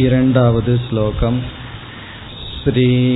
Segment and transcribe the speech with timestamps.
[0.00, 1.38] इरण्डावद् श्लोकम्
[2.50, 3.10] श्रीभगवानुवाच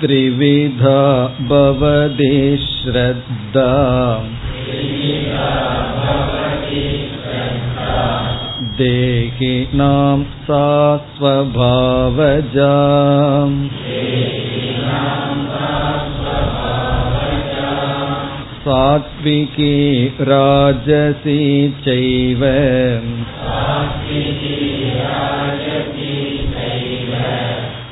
[0.00, 1.02] त्रिविधा
[1.50, 2.30] भवति
[2.64, 3.68] श्रद्धा
[8.80, 10.16] देहिनां
[10.48, 10.64] सा
[11.18, 12.72] स्वभावजा
[18.64, 19.74] सात्विकी
[20.30, 21.42] राजसी
[21.84, 22.42] चैव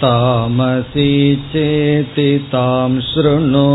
[0.00, 1.12] तामसी
[1.52, 3.68] चेति तां शृणु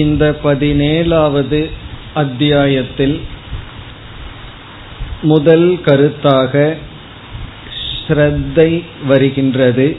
[0.00, 1.58] இந்த பதினேழாவது
[2.14, 3.16] அத்தியாயத்தில்
[5.22, 6.54] முதல் கருத்தாக
[8.07, 9.97] ஸ்ரத்தை வருகின்றது.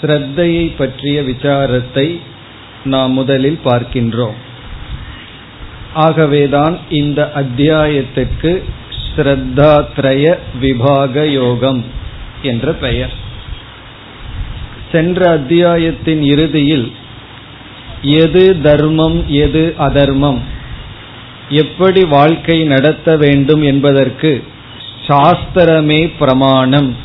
[0.00, 2.20] ஸ்ரத்தையை பற்றிய விசாரத்தை
[2.84, 4.38] நாம் முதலில் பார்க்கின்றோம்.
[5.94, 8.62] ஆகவேதான் இந்த அத்தியாயத்திற்கு
[9.16, 11.84] ஸ்ரத்தாத்ரய விபாக யோகம்
[12.42, 13.22] என்ற பெயர்.
[14.92, 16.92] சென்ற அத்தியாயத்தின் இறுதியில்
[18.02, 20.40] எது தர்மம் எது அதர்மம்
[21.48, 24.44] எப்படி வாழ்க்கை நடத்த வேண்டும் என்பதற்கு
[25.06, 26.96] சாஸ்திரமே பிரமாணம்.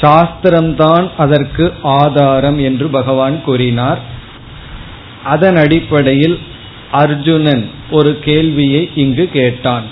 [0.00, 3.98] சாஸ்திரம்தான் அதற்கு ஆதாரம் என்று பகவான் கூறினார்.
[5.24, 6.38] அதன் அடிப்படையில்
[6.90, 9.82] அர்ஜுனன் ஒரு கேள்வியை இங்கு கேட்டான்.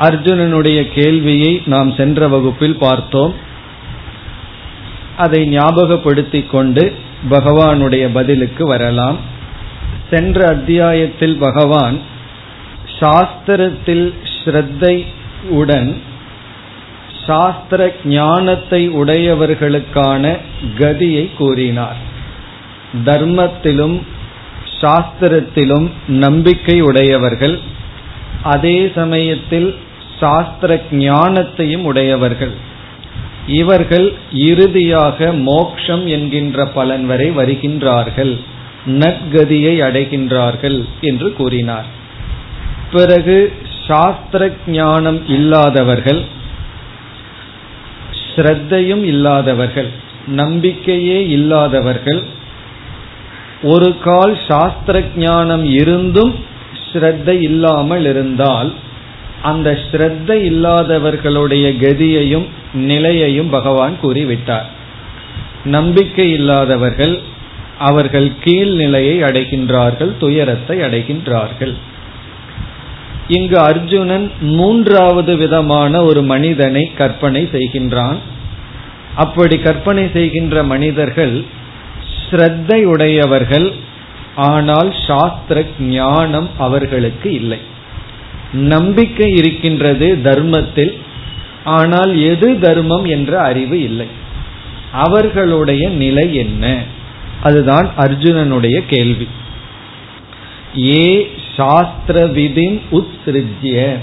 [0.00, 3.34] அர்ஜுனனுடைய கேள்வியை நாம் சென்ற வகுப்பில் பார்த்தோம்.
[5.16, 6.94] அதை ஞாபகப்படுத்திக் கொண்டு
[7.30, 9.18] பகவானுடைய பதிலுக்கு வரலாம்.
[10.10, 12.00] சென்ற அத்தியாயத்தில் பகவான்
[13.00, 15.06] சாஸ்திரத்தில் ஸ்ரத்தை
[15.48, 16.00] உடன்
[17.26, 20.36] சாஸ்திர ஞானத்தை உடையவர்களுக்கான
[20.78, 21.96] கதியை கூறினார்.
[23.04, 24.00] தர்மத்திலும்
[24.80, 27.60] சாஸ்திரத்திலும் நம்பிக்கை உடையவர்கள்
[28.42, 29.74] அதே சமயத்தில்
[30.20, 32.52] சாஸ்திர ஞானத்தையும் உடையவர்கள்.
[33.46, 38.38] இவர்கள் இறுதியாக மோக்ஷம் என்கின்ற பலன் வரை வருகின்றார்கள்
[38.86, 41.84] நற்கதியை அடைகின்றார்கள் என்று கூறினார்.
[42.92, 43.52] பிறகு
[43.86, 46.22] சாஸ்திர ஞானம் இல்லாதவர்கள்
[48.34, 49.90] ஸ்ரத்தையும் இல்லாதவர்கள்
[50.26, 52.22] நம்பிக்கையே இல்லாதவர்கள்
[53.62, 56.34] ஒரு கால் சாஸ்திர ஞானம் இருந்தும்
[56.86, 58.72] ஸ்ரத்தை இல்லாமல் இருந்தால்
[59.42, 64.68] அந்த ஸ்ரத்தை இல்லாதவர்களுடைய கதியையும் நிலையையும் பகவான் கூறிவிட்டார்.
[65.64, 67.14] நம்பிக்கை இல்லாதவர்கள்
[67.78, 71.74] அவர்கள் கீழ்நிலையை அடைகின்றார்கள் துயரத்தை அடைகின்றார்கள்.
[73.28, 78.16] இங்கு அர்ஜுனன் மூன்றாவது விதமான ஒரு மனிதனை கற்பனை செய்கின்றான்.
[79.14, 81.44] அப்படி கற்பனை செய்கின்ற மனிதர்கள்
[82.30, 83.72] ஸ்ரத்தையுடையவர்கள்
[84.34, 87.58] ஆனால் சாஸ்திர ஞானம் அவர்களுக்கு இல்லை.
[88.52, 90.98] நம்பிக்கை இருக்கின்றது தர்மத்தில்
[91.64, 94.06] ஆனால் எது தர்மம் என்ற அறிவு இல்லை.
[94.92, 96.82] அவர்களுடைய நிலை என்ன?
[97.42, 99.28] அதுதான் அர்ஜுனனுடைய கேள்வி.
[100.78, 103.96] ஏ சாஸ்திர விதின் உத்ஸ்ருஜ்ய.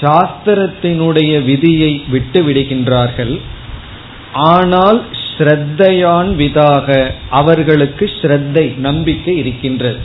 [0.00, 3.40] சாஸ்திரத்தினுடைய விதியை விட்டு விடுகின்றார்கள்.
[4.32, 5.04] ஆனால்
[5.38, 9.98] ஸ்ரத்தையான் விதாக அவர்களுக்கு ஸ்ரத்தை நம்பிக்கை இருக்கின்றது.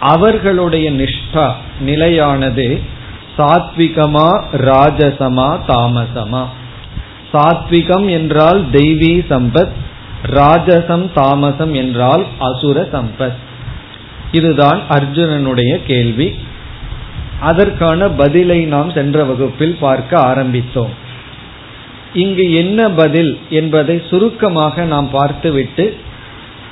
[0.00, 2.80] அவர்களுடைய நிஷ்டா நிலையானது
[3.38, 6.44] சாத்விகமா ராஜசமா தாமசமா.
[7.32, 9.74] சாத்விகம் என்றால் தெய்வீ சம்பத்
[10.26, 13.44] ராஜசம் தாமசம் என்றால் அசுர சம்பத்.
[14.38, 16.28] இதுதான் அர்ஜுனனுடைய கேள்வி.
[17.50, 20.94] அதற்கான பதிலை நாம் சென்ற வகுப்பில் பார்க்க ஆரம்பித்தோம்.
[22.24, 25.84] இங்கு என்ன பதில் என்பதை சுருக்கமாக நாம் பார்த்துவிட்டு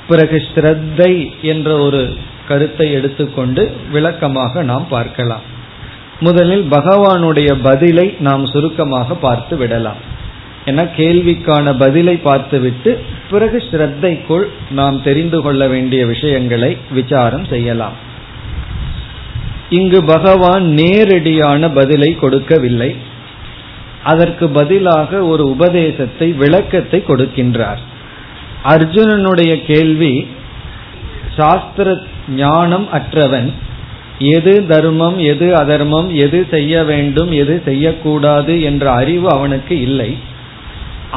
[0.09, 1.11] பிறகு ஸ்ரத்தை
[1.51, 2.01] என்ற ஒரு
[2.49, 5.45] கருத்தை எடுத்துக்கொண்டு விளக்கமாக நாம் பார்க்கலாம்.
[6.19, 10.01] முதலில் பகவானுடைய பதிலை நாம் சுருக்கமாக பார்த்து விடலாம்.
[10.65, 12.91] என கேள்விக்கான பதிலை பார்த்துவிட்டு
[13.29, 17.97] பிறகு ஸ்ரத்தைக்குள் நாம் தெரிந்து கொள்ள வேண்டிய விஷயங்களை விசாரம் செய்யலாம்.
[19.69, 22.95] இங்கு பகவான் நேரடியான பதிலை கொடுக்கவில்லை.
[24.03, 27.81] அதற்கு பதிலாக ஒரு உபதேசத்தை விளக்கத்தை கொடுக்கின்றார்.
[28.65, 30.27] அர்ஜுனனுடைய கேள்வி
[31.37, 31.87] சாஸ்திர
[32.35, 33.49] ஞானம் அற்றவன்
[34.19, 40.11] எது தர்மம் எது அதர்மம் எது செய்ய வேண்டும் எது செய்யக்கூடாது என்ற அறிவு அவனுக்கு இல்லை.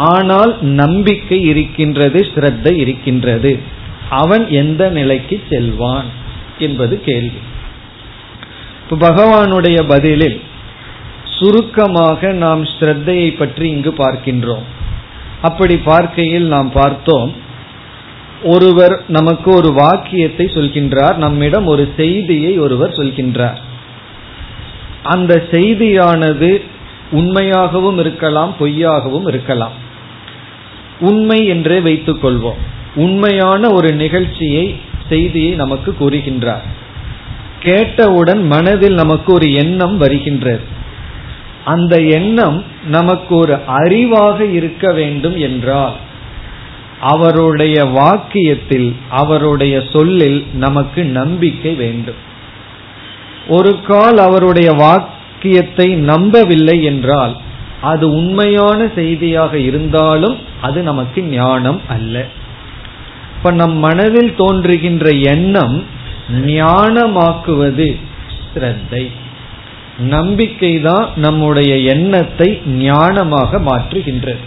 [0.01, 3.53] ஆனால் நம்பிக்கை இருக்கின்றது ஸ்ரத்த இருக்கின்றது.
[4.23, 6.09] அவன் எந்த நிலைக்கு செல்வான்
[6.59, 7.41] என்பது கேள்வி.
[8.83, 10.39] இப்ப பகவானுடைய பதிலில்
[11.39, 14.67] சுருக்கமாக நாம் ஸ்ரத்தையை பற்றி இங்கு பார்க்கின்றோம்.
[15.43, 17.31] அப்படி பார்க்கையில் நாம் பார்த்தோம்
[18.43, 23.61] ஒருவர் நமக்கு ஒரு வாக்கியத்தை சொல்கின்றார் நம்மிடம் ஒரு செய்தியை ஒருவர் சொல்கின்றார்.
[25.03, 26.51] அந்த செய்தியானது
[27.13, 29.77] உண்மையாகவும் இருக்கலாம் பொய்யாகவும் இருக்கலாம்.
[31.01, 32.61] உண்மை என்றே வைத்துக் கொள்வோம்.
[32.95, 34.77] உண்மையான ஒரு நிகழ்ச்சியை
[35.09, 36.67] செய்தியை நமக்கு கூறுகின்றார்.
[37.61, 40.61] கேட்டவுடன் மனதில் நமக்கு ஒரு எண்ணம் வருகின்றது.
[41.65, 45.93] அந்த எண்ணம் நமக்கு ஒரு அறிவாக இருக்க வேண்டும் என்றால்
[47.01, 52.27] அவருடைய வாக்கியத்தில் அவருடைய சொல்லில் நமக்கு நம்பிக்கை வேண்டும்.
[53.49, 57.37] ஒரு கால் அவருடைய வாக்கியத்தை நம்பவில்லை என்றால்
[57.81, 62.25] அது உண்மையான செய்தியாக இருந்தாலும் அது நமக்கு ஞானம் அல்ல.
[63.37, 65.77] இப்ப நம் மனதில் தோன்றுகின்ற எண்ணம்
[66.45, 67.89] ஞானமாக்குவது
[68.53, 69.11] ஸ்ரத்தை
[69.99, 74.43] நம்பிக்கை தான் நம்முடைய எண்ணத்தை ஞானமாக மாற்றுகின்றது.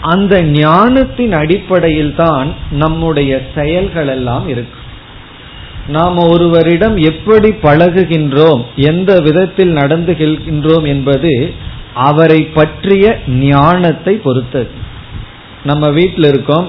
[0.00, 4.84] அந்த ஞானத்தின் அடிப்படையில் தான் நம்முடைய செயல்கள் எல்லாம் இருக்கும்
[5.86, 11.32] நாம் ஒருவரிடம் எப்படி பழகுகின்றோம் எந்த விதத்தில் நடந்துகின்றோம் என்பது
[12.06, 14.70] அவரை பற்றிய ஞானத்தை பொறுத்தது.
[15.64, 16.68] நம்ம வீட்டில் இருக்கோம்.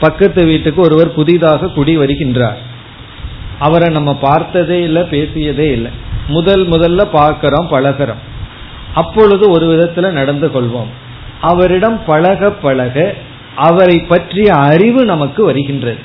[0.00, 2.58] பக்கத்து வீட்டுக்கு ஒருவர் புதிதாக குடி வருகின்றார்.
[3.58, 5.90] அவரை நம்ம பார்த்ததே இல்லை பேசியதே இல்லை.
[6.26, 8.22] முதல் முதல்ல பார்க்கிறோம் பழகிறோம்.
[8.94, 10.92] அப்பொழுது ஒரு விதத்தில் நடந்து கொள்வோம்.
[11.40, 13.14] அவரிடம் பழக பழக
[13.56, 15.98] அவரை பற்றிய அறிவு நமக்கு வருகின்றது.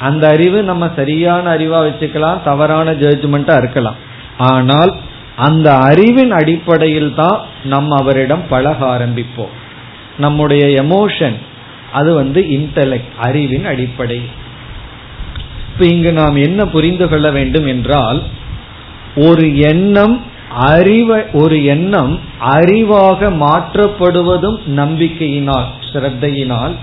[0.00, 3.98] அந்த அறிவு நம்ம சரியான அறிவா வச்சுக்கலாம் தவறான ஜட்ஜ்மெண்ட்டா இருக்கலாம்.
[4.38, 4.92] ஆனால்
[5.36, 9.54] அந்த அறிவின் அடிப்படையில் தான் நம்ம அவரிடம் பழக ஆரம்பிப்போம்.
[10.18, 11.34] நம்முடைய எமோஷன்
[11.92, 14.22] அது வந்து இன்டலெக்ட் அறிவின் அடிப்படை.
[15.72, 18.22] இப்ப இங்கு நாம் என்ன புரிந்து கொள்ள வேண்டும் என்றால்
[19.16, 20.22] ஒரு எண்ணம்
[20.56, 26.74] அறிவை ஒரு எண்ணம் அறிவாக மாற்றப்படுவதும் நம்பிக்கையினால் ஸ்ரத்தையினால்.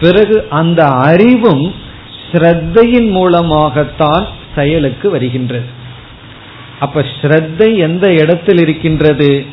[0.00, 1.74] பிறகு அந்த அறிவும்
[2.32, 5.78] ஸ்ரத்தையின் மூலமாகத்தான் செயலுக்கு வருகின்றது.
[6.80, 9.44] அப்ப ஸ்ரத்தை எந்த இடத்தில் இருக்கின்றது?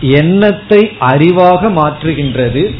[0.00, 2.74] எண்ணத்தை அறிவாக மாற்றுகின்றது.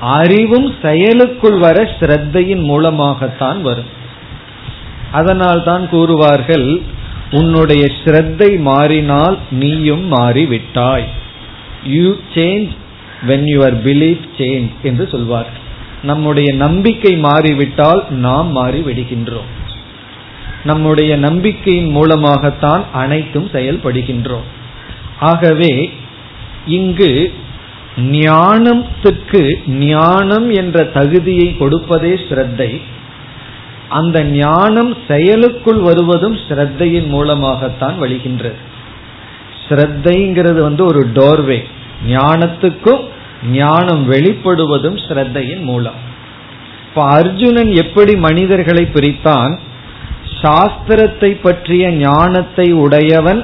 [0.00, 3.90] அறிவும் செயலுக்குள் வர ஸ்ரத்தையின் மூலமாகத்தான் வரும்.
[5.12, 6.68] அதனால் தான் கூறுவார்கள்
[7.30, 11.06] உன்னுடைய ஸ்ரத்தை மாறினால் நீயும் மாறிவிட்டாய்.
[11.84, 12.72] You change
[13.26, 15.50] when your belief change என்று சொல்வார்
[16.02, 19.50] நம்முடைய நம்பிக்கை மாறிவிட்டால் நாம் மாறி விடுகின்றோம்
[20.64, 24.48] நம்முடைய நம்பிக்கையின் மூலமாகத்தான் அனைத்தும் செயல்படுகின்றோம்.
[25.20, 25.92] ஆகவே
[26.66, 27.34] இங்கு
[27.96, 32.80] ஞானத்துக்கு ஞானம் என்ற தகுதியை கொடுப்பதே ஸ்ரத்தை.
[33.88, 38.60] அந்த ஞானம் செயலுக்குள் வருவதும் ஸ்ரத்தையின் மூலமாகத்தான் வழிகின்றது.
[39.68, 41.60] ஸ்ரத்தைங்கிறது வந்து ஒரு டோர்வே
[42.08, 43.02] ஞானத்துக்கும்
[43.52, 46.00] ஞானம் வெளிப்படுவதும் ஸ்ரத்தையின் மூலம்.
[46.88, 49.58] இப்ப அர்ஜுனன் எப்படி மனிதர்களை பிரித்தான்?
[50.44, 53.42] சாஸ்திரத்தை பற்றிய ஞானத்தை உடையவன்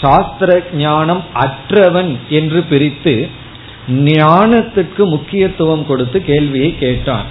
[0.00, 3.14] சாஸ்திர ஞானம் அற்றவன் என்று பிரித்து
[3.88, 7.28] ஞானத்துக்கு முக்கியத்துவம் கொடுத்து கேள்வியை கேட்டான்.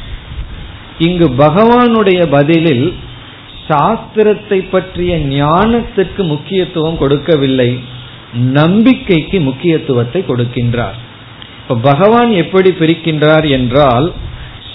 [0.97, 2.85] இங்கு பகவானுடைய பதிலில்
[3.68, 7.71] சாஸ்திரத்தை பற்றிய ஞானத்துக்கு முக்கியத்துவம் கொடுக்கவில்லை
[8.53, 10.98] நம்பிக்கைக்கு முக்கியத்துவத்தை கொடுக்கின்றார்.
[11.62, 14.07] இப்ப பகவான் எப்படி பிரிக்கின்றார் என்றால்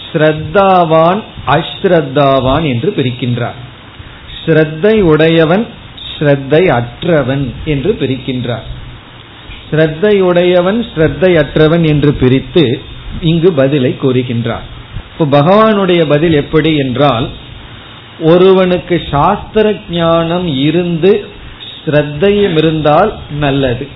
[0.06, 1.20] ஸ்ரத்தாவான்
[1.56, 3.58] அஸ்ரத்தாவான் என்று பிரிக்கின்றார்.
[4.46, 5.66] ஸ்ரத்தை உடையவன்
[6.18, 8.66] ஸ்ரத்தை அற்றவன் என்று பிரிக்கின்றார்.
[9.70, 12.64] ஸ்ரத்தை உடையவன் ஸ்ரத்தை அற்றவன் என்று பிரித்து
[13.20, 14.66] இங்கு பதிலை கூறுகின்றார்.
[15.10, 17.26] இப்போ பகவானுடைய பதில் எப்படி என்றால்
[18.20, 21.12] ஒருவனுக்கு சாஸ்திர ஞானம் இருந்து
[21.70, 23.86] ஸ்ரத்தையும் இருந்தால் நல்லது.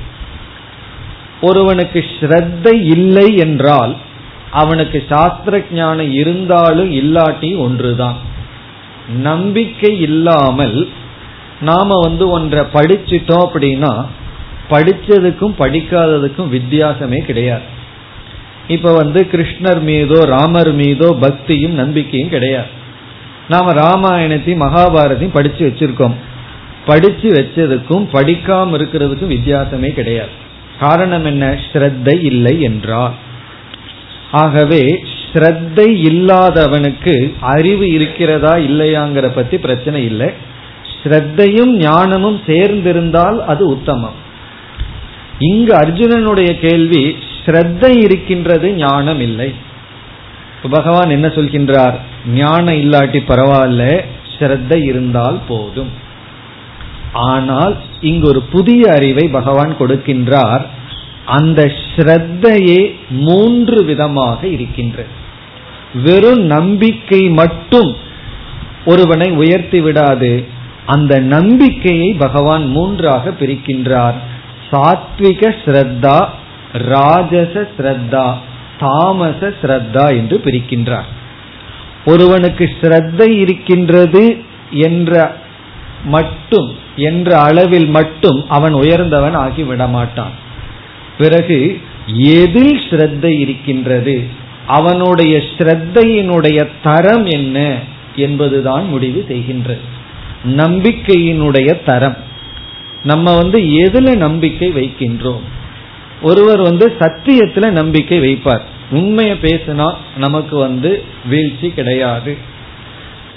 [1.41, 3.97] ஒருவனுக்கு ஸ்ரத்தை இல்லை என்றால்
[4.51, 8.19] அவனுக்கு சாஸ்திர ஞானம் இருந்தாலும் இல்லாட்டி ஒன்றுதான்.
[9.17, 10.89] நம்பிக்கை இல்லாமல்
[11.61, 14.05] நாம வந்து ஒன்றை படிச்சிட்டோம் அப்படின்னா
[14.71, 17.63] படிச்சதுக்கும் படிக்காததுக்கும் வித்தியாசமே கிடையாது.
[18.69, 22.69] இப்ப வந்து கிருஷ்ணர் மீதோ ராமர் மீதோ பக்தியும் நம்பிக்கையும் கிடையாது.
[23.49, 26.15] நாம ராமாயணத்தையும் மகாபாரதையும் படிச்சு வச்சிருக்கோம்.
[26.87, 30.29] படிச்சு வச்சதுக்கும் படிக்காம இருக்கிறதுக்கும் வித்தியாசமே கிடையாது.
[30.81, 31.59] காரணம் என்ன?
[31.73, 33.13] ஸ்ரத்தை இல்லை என்றால்
[34.33, 40.29] ஆகவே ஸ்ரத்தை இல்லாதவனுக்கு அறிவு இருக்கிறதா இல்லையாங்கிற பத்தி பிரச்சனை இல்லை.
[41.03, 44.19] ஸ்ரத்தையும் ஞானமும் சேர்ந்திருந்தால் அது உத்தமம்.
[45.39, 49.55] இங்கு அர்ஜுனனுடைய கேள்வி ஸ்ரத்தை இருக்கின்றது ஞானம் இல்லை.
[50.71, 51.97] பகவான் என்ன சொல்கின்றார்?
[52.35, 53.85] ஞானம் இல்லாட்டி பரவாயில்ல
[54.35, 55.93] ஸ்ரத்தை இருந்தால் போதும்.
[57.13, 60.65] ஆனால் இங்கு ஒரு புதிய அறிவை பகவான் கொடுக்கின்றார்.
[61.25, 65.09] அந்த ஸ்ரத்தையே மூன்று விதமாக இருக்கின்றது.
[65.95, 67.97] வெறும் நம்பிக்கை மட்டும்
[68.85, 70.45] ஒருவனை உயர்த்தி விடாது.
[70.87, 74.15] அந்த நம்பிக்கையை பகவான் மூன்றாக பிரிக்கின்றார்.
[74.71, 76.29] சாத்விக ஸ்ரத்தா
[76.73, 78.35] ராஜச ஸ்ரத்தா
[78.79, 81.09] தாமச ஸ்ரத்தா என்று பிரிக்கின்றார்.
[82.05, 84.37] ஒருவனுக்கு ஸ்ரத்தை இருக்கின்றது
[84.71, 85.35] என்ற
[86.05, 90.37] மட்டும் என்ற அளவில் மட்டும் அவன் உயர்ந்தவன் ஆகி விடமாட்டான்.
[91.19, 91.81] பிறகு
[92.17, 94.27] எதில் ஸ்ரத்தை இருக்கின்றது?
[94.71, 97.79] அவனுடைய ஸ்ரத்தையினுடைய தரம் என்ன
[98.17, 99.85] என்பதுதான் முடிவு செய்கின்றது.
[100.49, 102.17] நம்பிக்கையினுடைய தரம்.
[103.05, 105.41] நம்ம வந்து எதுல நம்பிக்கை வைக்கின்றோம்?
[106.23, 108.61] ஒருவர் வந்து சத்தியத்துல நம்பிக்கை வைப்பார்.
[108.91, 112.37] உண்மையை பேசினா நமக்கு வந்து வீழ்ச்சி கிடையாது.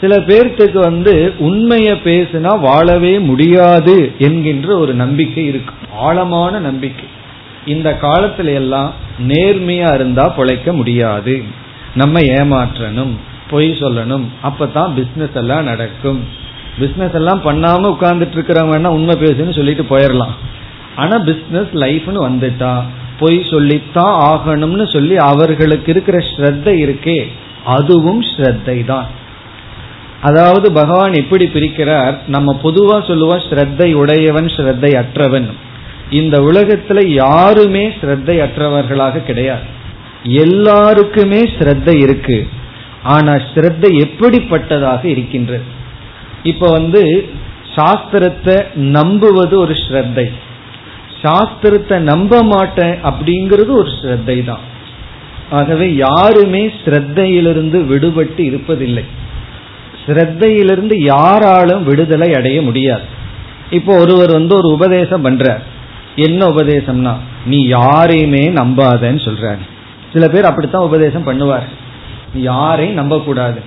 [0.02, 5.74] சில பேர்த்துக்கு வந்து உண்மையை பேசினா வாழவே முடியாது என்கின்ற ஒரு நம்பிக்கை இருக்கு.
[5.94, 7.06] ஆழமான நம்பிக்கை.
[7.66, 8.90] இந்த காலத்துல எல்லாம்
[9.28, 11.36] நேர்மையா இருந்தா பொழைக்க முடியாது.
[11.96, 13.14] நம்ம ஏமாற்றணும்
[13.50, 16.20] பொய் சொல்லணும் அப்பதான் பிசினஸ் எல்லாம் நடக்கும்.
[16.80, 20.36] பிசினஸ் எல்லாம் பண்ணாம உட்கார்ந்துட்டு இருக்கிறவங்கன்னா உண்மை பேசுன்னு சொல்லிட்டு போயிடலாம்
[20.96, 22.74] ஆனா பிசினஸ் லைஃப்னு வந்துட்டா
[23.20, 27.20] பொய் சொல்லித்தான் ஆகணும்னு சொல்லி அவர்களுக்கு இருக்கிற ஸ்ரத்தை இருக்கே
[27.66, 29.08] அதுவும் ஸ்ரத்தை தான்
[30.22, 35.50] அதாவது பகவான் எப்படி பிரிக்கிறார் நம்ம பொதுவா சொல்லுவோம் ஸ்ரத்தை உடையவன் ஸ்ரத்தை அற்றவன்.
[36.10, 39.62] இந்த உலகத்துல யாருமே ஸ்ரத்தை அற்றவர்களாக கிடையாது.
[40.24, 42.48] எல்லாருக்குமே ஸ்ரத்தை இருக்கு.
[43.04, 45.64] ஆனா ஸ்ரத்தை எப்படிப்பட்டதாக இருக்கின்றது?
[46.44, 47.30] இப்ப வந்து
[47.76, 50.32] சாஸ்திரத்தை நம்புவது ஒரு ஸ்ரத்தை.
[51.22, 54.60] சாஸ்திரத்தை நம்ப மாட்டேன் அப்படிங்கிறது ஒரு ஸ்ரத்தை தான்
[55.50, 59.04] ஆகவே யாருமே ஸ்ரத்தையிலிருந்து விடுபட்டு இருப்பதில்லை.
[60.06, 63.02] ஸ்ரத்தையிலிருந்து யாராலும் விடுதலை அடைய முடியாது.
[63.70, 65.64] இப்போ ஒருவர் வந்து ஒரு உபதேசம் பண்றார்.
[66.16, 67.14] என்ன உபதேசம்னா
[67.46, 69.64] நீ யாரையுமே நம்பாதன்னு சொல்றாரு.
[70.14, 71.68] சில பேர் அப்படித்தான் உபதேசம் பண்ணுவார்.
[72.34, 73.62] யாரையும் நம்பக்கூடாது.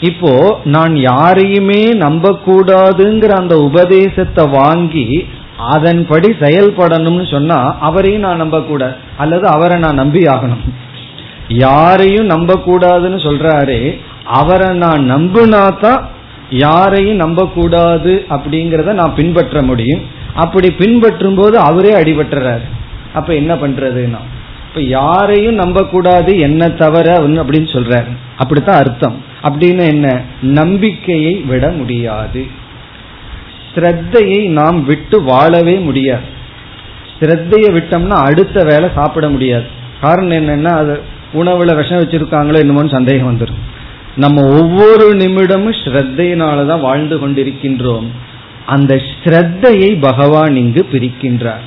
[0.00, 8.94] இப்போ நான் யாரையுமே நம்பக்கூடாதுங்கிற அந்த உபதேசத்தை வாங்கி அதன்படி செயல்படணும்னு சொன்னா அவரையும் நான் நம்பக்கூடாது.
[9.16, 10.64] அல்லது அவரை நான் நம்பி ஆகணும்.
[11.48, 16.08] யாரையும் நம்பக்கூடாதுன்னு சொல்றாரு அவரை நான் நம்புனா தான்
[16.50, 20.02] யாரையும் நம்பக்கூடாது அப்படிங்கிறத நான் பின்பற்ற முடியும்.
[20.36, 22.64] அப்படி பின்பற்றும் போது அவரே அடிபட்டுறாரு.
[23.14, 24.18] அப்ப என்ன பண்றதுன்னா
[24.68, 28.16] இப்ப யாரையும் நம்பக்கூடாது என்ன தவிர அப்படின்னு சொல்றாரு.
[28.36, 29.22] அப்படித்தான் அர்த்தம்.
[29.42, 30.20] அப்படின்னு என்ன?
[30.42, 32.46] நம்பிக்கையை விட முடியாது.
[33.74, 36.24] ஸ்ரத்தையை நாம் விட்டு வாழவே முடியாது.
[37.20, 39.64] ஸ்ரத்தையை விட்டோம்னா அடுத்த வேலை சாப்பிட முடியாது.
[40.00, 41.00] காரணம் என்னன்னா அது
[41.34, 43.74] உணவுல விஷம் வச்சிருக்காங்களோ என்னமோன்னு சந்தேகம் வந்துடும்
[44.16, 48.06] நம்ம ஒவ்வொரு நிமிடமும் ஸ்ரத்தையினாலதான் வாழ்ந்து கொண்டிருக்கின்றோம்.
[48.66, 51.64] அந்த ஸ்ரத்தையை பகவான் இங்கு பிரிக்கின்றார்.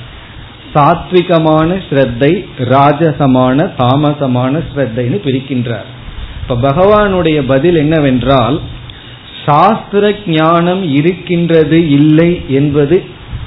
[0.74, 2.32] சாத்விகமான ஸ்ரத்தை
[2.72, 5.88] ராஜசமான தாமசமான ஸ்ரத்தைன்னு பிரிக்கின்றார்.
[6.42, 8.58] இப்ப பகவானுடைய பதில் என்னவென்றால்
[9.46, 12.96] சாஸ்திர ஞானம் இருக்கின்றது இல்லை என்பது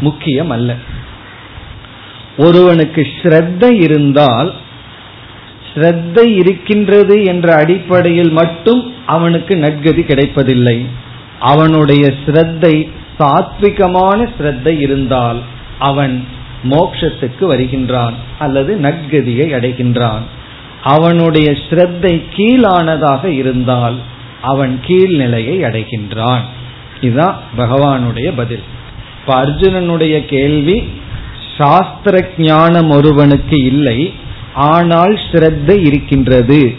[0.02, 0.76] முக்கியம் அல்ல
[2.38, 4.50] ஒருவனுக்கு ஸ்ரத்தை இருந்தால்
[5.70, 10.78] ஸ்ரத்தை இருக்கின்றது என்ற அடிப்படையில் மட்டும் அவனுக்கு நற்கதி கிடைப்பதில்லை.
[11.52, 12.76] அவனுடைய ஸ்ரத்தை
[13.24, 15.42] சாத்விகமான ஸ்ரத்தை இருந்தால்
[15.80, 16.28] அவன்
[16.70, 20.24] மோக்ஷத்துக்கு வருகின்றான் அல்லது நற்கதியை அடைகின்றான்.
[20.84, 23.98] அவனுடைய ஸ்ரத்தை கீழானதாக இருந்தால்
[24.42, 26.42] அவன் கீழ்நிலையை அடைகின்றான்.
[27.02, 28.64] இதுதான் பகவானுடைய பதில்.
[29.20, 30.84] இப்ப அர்ஜுனனுடைய கேள்வி
[31.58, 34.14] சாஸ்திர ஞானம் ஒருவனுக்கு இல்லை
[34.54, 36.76] ஆனால் ஸ்ரத்தை இருக்கின்றது.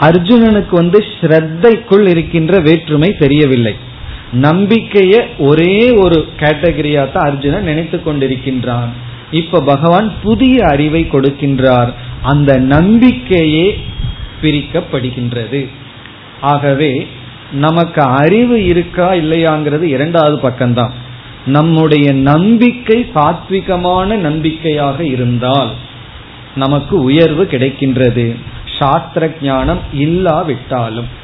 [0.00, 3.74] அர்ஜுனனுக்கு வந்து ஸ்ரத்தைக்குள் இருக்கின்ற வேற்றுமை தெரியவில்லை.
[4.40, 8.88] நம்பிக்கைய ஒரே ஒரு கேட்டகரியா தான் அர்ஜுனன் நினைத்து கொண்டிருக்கின்றான்.
[9.30, 11.92] இப்ப பகவான் புதிய அறிவை கொடுக்கின்றார்.
[12.22, 13.80] அந்த நம்பிக்கையே
[14.42, 15.68] பிரிக்கப்படுகின்றது.
[16.40, 17.06] ஆகவே
[17.52, 20.90] நமக்கு அறிவு இருக்கா இல்லையாங்கிறது இரண்டாவது பக்கம்தான்.
[21.46, 25.70] நம்முடைய நம்பிக்கை சாத்விகமான நம்பிக்கையாக இருந்தால்
[26.54, 28.36] நமக்கு உயர்வு கிடைக்கின்றது.
[28.78, 31.20] சாஸ்திர ஞானம் இல்லாவிட்டாலும்.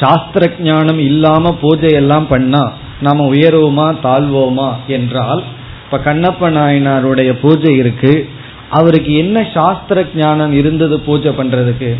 [0.00, 2.62] சாஸ்திர ஞானம் இல்லாம பூஜை எல்லாம் பண்ணா
[3.00, 5.42] நாம உயர்வோமா தாழ்வோமா என்றால்
[5.84, 8.28] இப்ப கண்ணப்ப நாயனாருடைய பூஜை இருக்கு.
[8.70, 11.90] அவருக்கு என்ன சாஸ்திர ஞானம் இருந்தது பூஜை பண்றதுக்கு?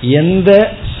[0.00, 0.50] எந்த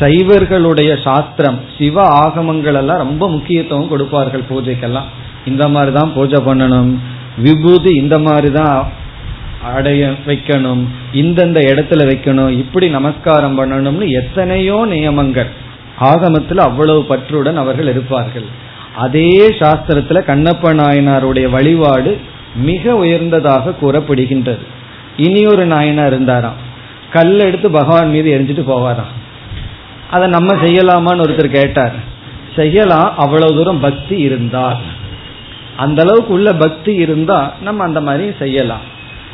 [0.00, 5.08] சைவர்களுடைய சாஸ்திரம் சிவ ஆகமங்கள் எல்லாம் ரொம்ப முக்கியத்துவம் கொடுப்பார்கள் பூஜைக்கெல்லாம்.
[5.46, 6.90] இந்த மாதிரி தான் பூஜை பண்ணணும்.
[7.38, 8.78] விபூதி இந்த மாதிரி தான்
[9.74, 10.82] அடைய வைக்கணும்.
[11.12, 12.50] இந்தந்த இடத்துல வைக்கணும்.
[12.62, 15.50] இப்படி நமஸ்காரம் பண்ணணும்னு எத்தனையோ நியமங்கள்.
[15.98, 18.44] ஆகமத்தில் அவ்வளவு பற்றுடன் அவர்கள் இருப்பார்கள்.
[18.96, 22.20] அதே சாஸ்திரத்துல கண்ணப்ப நாயனாருடைய வழிபாடு
[22.54, 24.64] மிக உயர்ந்ததாக கூறப்படுகின்றது.
[25.16, 26.72] இனி ஒரு நாயனா இருந்தாராம்.
[27.12, 29.32] கல் எடுத்து பகவான் மீது எரிஞ்சிட்டு போவாராம்.
[30.10, 31.94] அதை நம்ம செய்யலாமான்னு ஒருத்தர் கேட்டார்.
[32.56, 34.76] செய்யலாம் அவ்வளவு தூரம் பக்தி இருந்தால்.
[35.76, 38.80] அந்த அளவுக்கு உள்ள பக்தி இருந்தா நம்ம அந்த மாதிரி செய்யலாம்.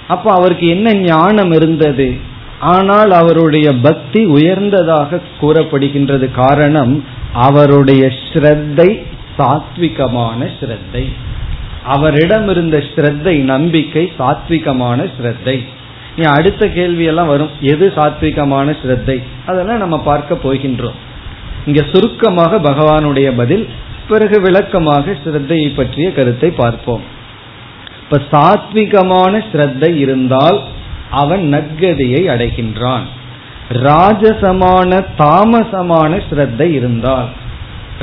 [0.09, 2.29] அப்போ அவருக்கு என்ன ஞானம் இருந்தது?
[2.61, 9.03] ஆனால் அவருடைய பக்தி உயர்ந்ததாக கூறப்படுகின்றது காரணம் அவருடைய ஸ்ரத்தை
[9.39, 11.13] சாத்விகமான ஸ்ரத்தை.
[11.85, 15.65] அவரிடம் இருந்த ஸ்ரத்தை நம்பிக்கை சாத்விகமான ஸ்ரத்தை.
[16.17, 17.51] நீ அடுத்த கேள்வியெல்லாம் வரும்.
[17.61, 19.23] எது சாத்விகமான ஸ்ரத்தை?
[19.47, 20.99] அதெல்லாம் நம்ம பார்க்க போகின்றோம்.
[21.67, 23.69] இங்க சுருக்கமாக பகவானுடைய பதில்
[24.09, 27.01] பிறகு விளக்கமாக ஸ்ரத்தையை பற்றிய கருத்தை பார்ப்போம்.
[28.03, 30.61] இப்ப சாத்விகமான ஸ்ரத்தை இருந்தால்
[31.11, 33.07] அவன் நற்கதியை அடைகின்றான்.
[33.71, 37.29] ராஜசமான தாமசமான ஸ்ரத்தை இருந்தால்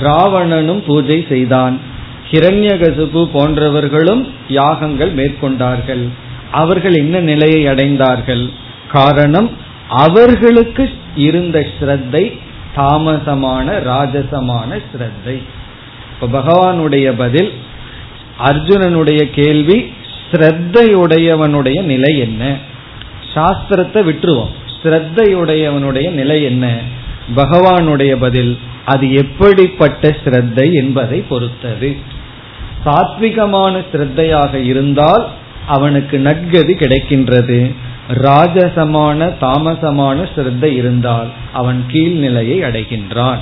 [0.04, 1.80] ராவணனும் பூஜை செய்தான்.
[2.32, 6.08] ஹிரண்யகசுபு போன்றவர்களும் யாகங்கள் மேற்கொண்டார்கள்.
[6.52, 8.50] அவர்கள் என்ன நிலையை அடைந்தார்கள்?
[8.88, 9.50] காரணம்
[9.90, 12.40] அவர்களுக்கு இருந்த ஸ்ரத்தை
[12.76, 15.38] தாமசமான ராஜசமான ஸ்ரத்தை.
[16.14, 17.52] இப்ப பகவானுடைய பதில்
[18.46, 19.94] அர்ஜுனனுடைய கேள்வி
[20.32, 22.56] ஸ்ரத்தையுடையவனுடைய நிலை என்ன?
[23.36, 24.54] சாஸ்திரத்தை விட்டுருவோம்.
[24.84, 26.66] ஸ்ரத்தையுடையவனுடைய நிலை என்ன?
[27.36, 31.98] பகவானுடைய பதில் அது எப்படிப்பட்ட ஸ்ரத்தை என்பதை பொறுத்தது.
[32.86, 35.28] சாத்விகமான ஸ்ரத்தையாக இருந்தால்
[35.68, 37.76] அவனுக்கு நட்கதி கிடைக்கின்றது.
[38.14, 43.38] ராஜசமான தாமசமான ஸ்ரத்தை இருந்தால் அவன் கீழ்நிலையை அடைகின்றான்.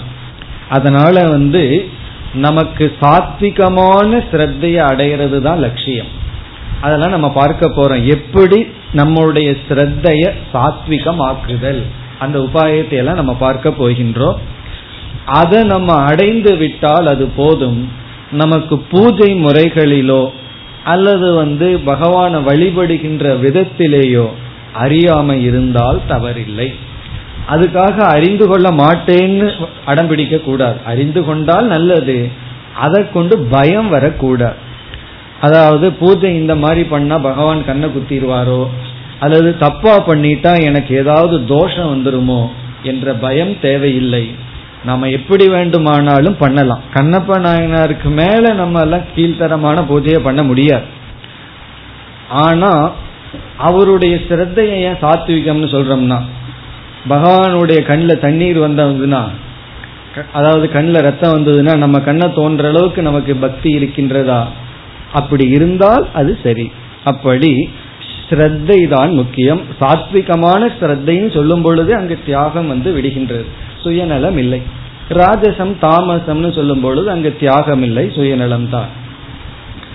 [0.70, 1.88] அதனால வந்து
[2.34, 6.08] நமக்கு சாத்விகமான ஸ்ரத்தையை அடைகிறது தான் லட்சியம்.
[6.82, 8.04] அதெல்லாம் நம்ம பார்க்க போறோம்.
[8.06, 11.82] எப்படி நம்மளுடைய ஸ்ரத்தைய சாத்விகமாக்குதல்.
[12.20, 14.40] அந்த உபாயத்தை எல்லாம் நம்ம பார்க்க போகின்றோம்.
[15.26, 17.92] அதை நம்ம அடைந்து விட்டால் அது போதும்.
[18.32, 20.24] நமக்கு பூஜை முறைகளிலோ
[20.84, 24.26] அல்லது வந்து பகவானை வழிபடுகின்ற விதத்திலேயோ
[24.74, 26.70] அறியாமை இருந்தால் தவறில்லை.
[27.50, 29.48] அதுக்காக அறிந்து கொள்ள மாட்டேன்னு
[29.86, 32.30] அடம்பிடிக்க கூடாது அறிந்து கொண்டால் நல்லது.
[32.76, 34.74] அதை கொண்டு பயம் வரக்கூடாது.
[35.42, 38.68] அதாவது பூஜை இந்த மாதிரி பண்ணா பகவான் கண்ணை குத்திடுவாரோ?
[39.20, 42.48] அல்லது தப்பா பண்ணிட்டா எனக்கு ஏதாவது தோஷம் வந்துருமோ?
[42.84, 44.32] என்ற பயம் தேவையில்லை.
[44.86, 46.82] நாம எப்படி வேண்டுமானாலும் பண்ணலாம்.
[46.94, 50.84] கண்ணப்ப நாயனாருக்கு மேல நம்ம எல்லாம் கீழ்த்தரமான பூஜையை பண்ண முடியாது.
[52.30, 52.92] ஆனா
[53.58, 56.22] அவருடைய சிரத்தையை ஏன் சாத்விகம்னு சொல்றோம்னா
[57.10, 59.24] பகவானுடைய கண்ணில் தண்ணீர் வந்ததுன்னா
[60.34, 64.46] அதாவது கண்ணில் ரத்தம் வந்ததுன்னா நம்ம கண்ணை தோன்ற அளவுக்கு நமக்கு பக்தி இருக்கின்றதா?
[65.16, 66.72] அப்படி இருந்தால் அது சரி.
[67.04, 67.70] அப்படி
[68.30, 69.62] ஸ்ரத்தை தான் முக்கியம்.
[69.82, 73.46] சாத்விகமான ஸ்ரத்தைன்னு சொல்லும் பொழுது அங்கு தியாகம் வந்து விடுகின்றது.
[73.82, 74.62] சுயநலம் இல்லை.
[75.10, 78.88] ராஜசம் தாமசம்னு சொல்லும் பொழுது அங்கு தியாகம் இல்லை சுயநலம் தான்.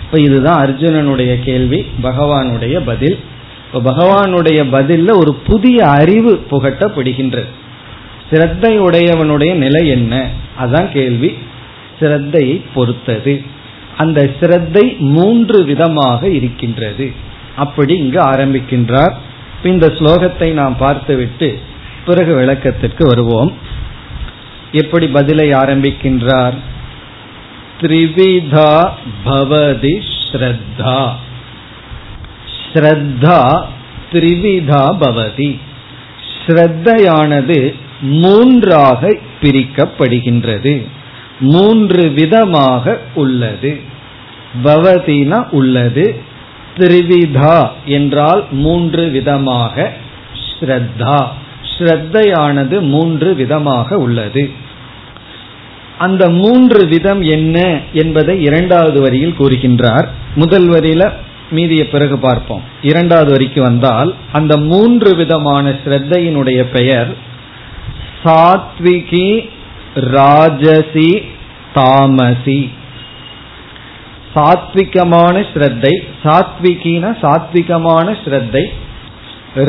[0.04, 3.18] இப்ப இதுதான் அர்ஜுனனுடைய கேள்வி பகவானுடைய பதில்.
[3.66, 7.50] இப்போ பகவானுடைய பதில்ல ஒரு புதிய அறிவு புகட்டப்படுகின்றது.
[8.30, 10.14] சிரத்தையுடையவனுடைய நிலை என்ன?
[10.62, 11.30] அதான் கேள்வி.
[12.00, 13.42] சிரத்தையை பொறுத்தது.
[14.00, 14.84] அந்த சிரத்தை
[15.14, 17.06] மூன்று விதமாக இருக்கின்றது.
[17.56, 19.14] அப்படி இங்கு ஆரம்பிக்கின்றார்.
[19.62, 21.48] இந்த ஸ்லோகத்தை நாம் பார்த்துவிட்டு
[22.06, 23.52] பிறகு விளக்கத்திற்கு வருவோம்.
[24.72, 26.56] எப்படி பதிலை ஆரம்பிக்கின்றார்?
[27.80, 28.72] த்ரிவிதா
[29.24, 31.00] பவதி ஸ்ரத்தா.
[32.62, 33.40] ஸ்ரத்தா
[34.12, 35.50] த்ரிவிதா பவதி.
[36.42, 37.58] ஸ்ரத்தையானது
[38.22, 39.00] மூன்றாக
[39.42, 40.74] பிரிக்கப்படுகின்றது.
[41.52, 42.84] மூன்று விதமாக
[43.14, 43.72] உள்ளது.
[44.64, 46.20] பவதினா உள்ளது.
[46.76, 49.92] திரிவிதா என்றால் மூன்று விதமாக
[50.44, 51.26] ஸ்ரத்தா.
[51.78, 54.50] ஸ்ரத்தையானது மூன்று விதமாக உள்ளது.
[55.98, 60.06] அந்த மூன்று விதம் என்ன என்பதை இரண்டாவது வரியில் கூறுகின்றார்.
[60.34, 61.12] முதல் வரியில
[61.50, 62.62] மீதிய பிறகு பார்ப்போம்.
[62.82, 67.16] இரண்டாவது வரிக்கு வந்தால் அந்த மூன்று விதமான ஸ்ரத்தையினுடைய பெயர்
[68.24, 69.48] சாத்விகி
[69.94, 71.22] ராஜசி
[71.74, 72.70] தாமசி.
[74.34, 78.64] சாத்விகமான ஸ்ரத்தை சாத்விகின சாத்விகமான ஸ்ரத்தை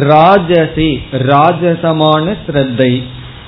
[0.09, 0.91] ராஜசி
[1.31, 2.91] ராஜசமான ஸ்ரத்தை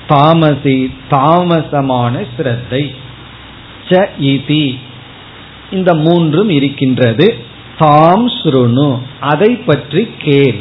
[0.08, 0.78] தாமசி
[1.10, 2.82] தாமசமான ஸ்ரத்தை
[3.88, 4.00] ச
[4.32, 4.66] இதி.
[5.70, 7.26] இந்த மூன்றும் இருக்கின்றது.
[7.78, 8.88] தாம் ஸ்ருணு
[9.30, 10.60] அதை பற்றி கேள்.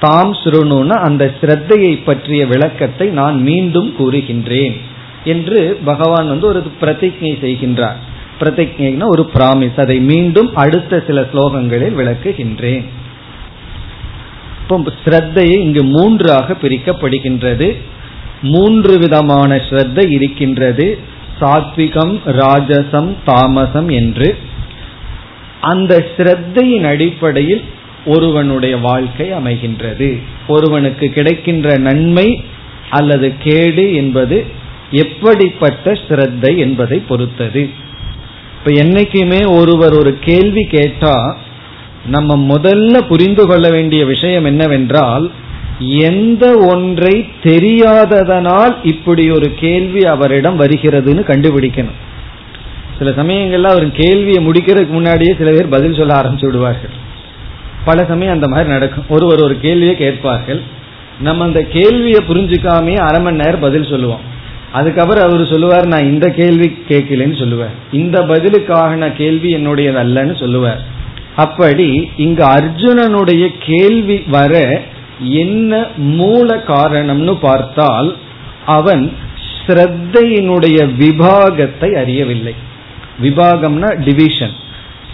[0.00, 4.76] தாம் ஸ்ருணுன அந்த ஸ்ரத்தையை பற்றிய விளக்கத்தை நான் மீண்டும் கூறுகின்றேன்
[5.24, 7.98] என்று பகவான் வந்து ஒரு பிரதிஜை செய்கின்றார்.
[8.40, 12.84] பிரதிஜைனா ஒரு பிராமிஸ் அதை மீண்டும் அடுத்த சில ஸ்லோகங்களில் விளக்குகின்றேன்.
[14.62, 17.76] இப்போ ஸ்ரத்தையை இங்கு மூன்றாக பிரிக்கப்படுகின்றது.
[18.42, 20.98] மூன்று விதமான ஸ்ரத்தை இருக்கின்றது.
[21.40, 24.36] சாத்விகம் ராஜசம் தாமசம் என்று.
[25.60, 27.62] அந்த ஸ்ரத்தையின் அடிப்படையில்
[28.06, 30.18] ஒருவனுடைய வாழ்க்கை அமைகின்றது.
[30.46, 32.44] ஒருவனுக்கு கிடைக்கின்ற நன்மை
[32.90, 34.44] அல்லது கேடு என்பது
[34.90, 37.88] எப்படிப்பட்ட ஸ்ரத்தை என்பதை பொறுத்தது.
[38.60, 41.36] இப்ப என்னைக்குமே ஒருவர் ஒரு கேள்வி கேட்டா
[42.06, 45.30] நம்ம முதல்ல புரிந்து கொள்ள வேண்டிய விஷயம் என்னவென்றால்
[45.78, 51.98] எந்த ஒன்றை தெரியாததனால் இப்படி ஒரு கேள்வி அவரிடம் வருகிறதுன்னு கண்டுபிடிக்கணும்.
[52.98, 56.90] சில சமயங்கள்ல அவர் கேள்வியை முடிக்கிறதுக்கு முன்னாடியே சில பேர் பதில் சொல்ல ஆரம்பிச்சு விடுவார்கள்.
[57.84, 59.04] பல சமயம் அந்த மாதிரி நடக்கும்.
[59.08, 60.60] ஒருவர் ஒரு கேள்வியை கேட்பார்கள்.
[61.20, 64.38] நம்ம அந்த கேள்வியை புரிஞ்சுக்காமே அரை மணி நேரம் பதில் சொல்லுவோம்.
[64.72, 67.74] அதுக்கப்புறம் அவர் சொல்லுவார் நான் இந்த கேள்வி கேட்கலன்னு சொல்லுவார்.
[67.92, 70.80] இந்த பதிலுக்காக கேள்வி என்னுடையது அல்லன்னு சொல்லுவார்.
[71.36, 74.82] அப்படி இங்கு அர்ஜுனனுடைய கேள்வி வர
[75.20, 78.16] என்ன மூல காரணம்னு பார்த்தால்
[78.66, 79.12] அவன்
[79.66, 82.54] ஸ்ரத்தையினுடைய விபாகத்தை அறியவில்லை.
[83.22, 84.56] விபாகம்னா டிவிஷன்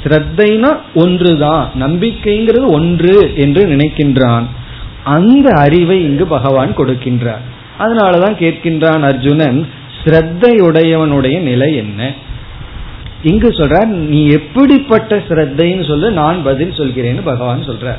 [0.04, 1.70] ஸ்ரத்தைனா ஒன்றுதான்.
[1.80, 4.46] நம்பிக்கைங்கிறது ஒன்று என்று நினைக்கின்றான்.
[5.04, 7.44] அந்த அறிவை இங்கு பகவான் கொடுக்கின்றார்.
[7.78, 9.66] அதனாலதான் கேட்கின்றான் அர்ஜுனன்
[10.04, 12.12] ஸ்ரத்தையுடையவனுடைய நிலை என்ன?
[13.22, 17.96] இங்கு சொல்ற நீ எப்படிப்பட்ட ஸ்ரத்தைன்னு சொல்ல நான் பதில் சொல்கிறேன்னு பகவான் சொல்ற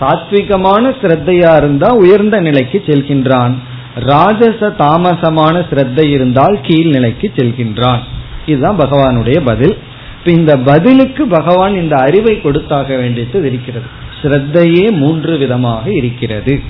[0.00, 3.52] சாத்விகமான ஸ்ரத்தையா இருந்தா உயர்ந்த நிலைக்கு செல்கின்றான்.
[3.94, 7.98] ராஜச தாமசமான ஸ்ரத்தை இருந்தால் கீழ் நிலைக்கு செல்கின்றான்.
[8.46, 9.76] இதுதான் பகவானுடைய பதில்.
[10.24, 13.84] இந்த பதிலுக்கு பகவான் இந்த அறிவை கொடுத்தாக வேண்டியது இருக்கிறது.
[14.22, 16.60] ஸ்ரத்தையே மூன்று விதமாக இருக்கிறது.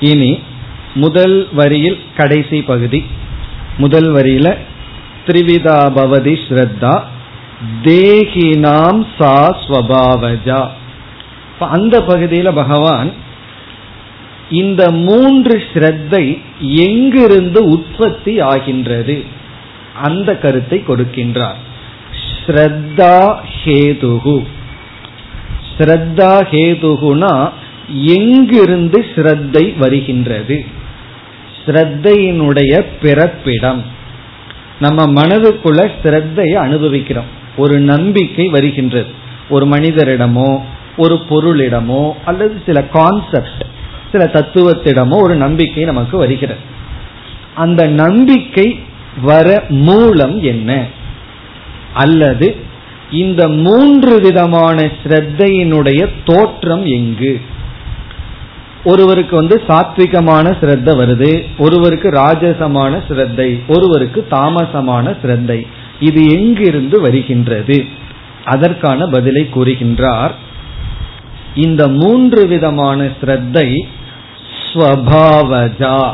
[0.00, 0.40] இனி
[1.02, 3.00] முதல் வரியில் கடைசி பகுதி.
[3.78, 4.48] முதல் வரியில
[5.26, 6.94] த்ரிவிதா பவதி ஸ்ரத்தா
[7.84, 10.62] தேகினாம் சா ஸ்வபாவஜா.
[11.76, 13.10] அந்த பகுதியில பகவான்
[14.62, 16.24] இந்த மூன்று ஸ்ரத்தை
[16.86, 19.16] எங்கிருந்து உற்பத்தி ஆகின்றது?
[20.02, 21.60] அந்த கருத்தை கொடுக்கின்றார்.
[22.30, 23.14] ஸ்ரத்தா
[23.58, 24.38] ஹேதுகு.
[25.70, 27.34] ஸ்ரத்தா ஹேதுகுனா
[28.16, 30.58] எங்கிருந்து ஸ்ரத்தை வருகின்றது?
[31.66, 33.84] ஸ்ரத்தையினுடைய பிறப்பிடம்.
[34.80, 37.24] நம்ம மனதுக்குள்ள ஸ்ரத்தையை அனுபவிக்கிறோம்.
[37.56, 39.24] ஒரு நம்பிக்கை வருகின்றது.
[39.48, 40.60] ஒரு மனிதரிடமோ
[40.96, 43.64] ஒரு பொருளிடமோ அல்லது சில கான்செப்ட்
[44.12, 46.58] சில தத்துவத்திடமோ ஒரு நம்பிக்கை நமக்கு வருகிறது.
[47.54, 48.78] அந்த நம்பிக்கை
[49.22, 50.86] வர மூலம் என்ன?
[51.94, 52.56] அல்லது
[53.10, 57.40] இந்த மூன்று விதமான ஸ்ரத்தையினுடைய தோற்றம் எங்கு?
[58.86, 65.66] ஒருவருக்கு வந்து சாத்விகமான சிரத்த வருது ஒருவருக்கு ராஜசமான சிரத்தை ஒருவருக்கு தாமசமான சிரத்தை.
[66.00, 67.84] இது எங்கிருந்து வருகின்றது?
[68.44, 70.34] அதற்கான பதிலை கூறுகின்றார்.
[71.54, 73.82] இந்த மூன்று விதமான ஸ்ரத்தை
[74.62, 76.12] ஸ்வபாவஜா.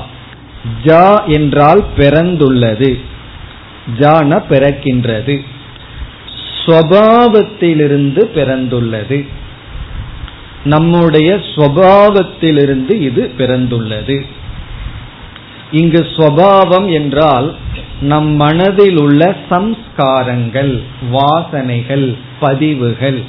[0.84, 3.00] ஜா என்றால் பிறந்துள்ளது.
[3.98, 5.44] ஜான பிறக்கின்றது.
[6.64, 9.26] ஸ்வபாவத்திலிருந்து பிறந்துள்ளது.
[10.64, 14.26] நம்முடைய ஸ்வபாவத்திலிருந்து இது பிறந்துள்ளது.
[15.70, 17.54] இங்கு ஸ்வபாவம் என்றால்
[18.00, 23.22] நம் மனதில் உள்ள சம்ஸ்காரங்கள் வாசனைகள் பதிவுகள்.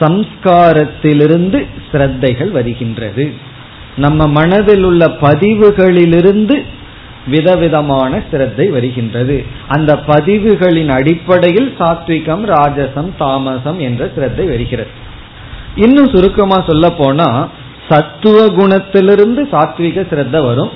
[0.00, 3.32] சம்ஸ்காரத்திலிருந்து ஸ்ரத்தைகள் வருகின்றது.
[3.96, 6.62] நம்ம மனதில் உள்ள பதிவுகளிலிருந்து
[7.26, 9.44] விதவிதமான சிரத்தை வருகின்றது.
[9.68, 15.01] அந்த பதிவுகளின் அடிப்படையில் சாத்விகம் ராஜசம் தாமசம் என்ற சிரத்தை வருகிறது.
[15.76, 17.48] இன்னும் சுருக்கமா சொல்ல போனா
[17.88, 20.70] சத்துவ குணத்திலிருந்து சாத்விக சிரத்தை வரும்.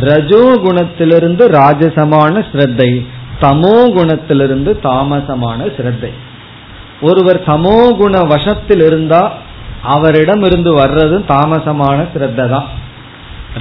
[0.00, 2.90] ரஜோ குணத்திலிருந்து ராஜசமான ஸ்ரத்தை.
[3.40, 6.10] தமோ குணத்திலிருந்து தாமசமான ஸ்ரத்தை.
[7.00, 9.22] ஒருவர் சமோ குண வசத்தில் இருந்தா
[9.82, 12.68] அவரிடம் இருந்து வர்றதும் தாமசமான ஸ்ரத்த தான்.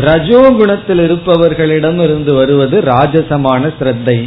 [0.05, 4.17] ரஜோ குணத்தில் இருப்பவர்களிடம் இருந்து வருவது ராஜசமான ஸ்ரத்தை.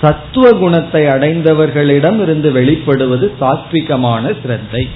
[0.00, 4.88] சத்துவ குணத்தை அடைந்தவர்களிடம் இருந்து வெளிப்படுவது சாத்விகமான ஸ்ரத்தை.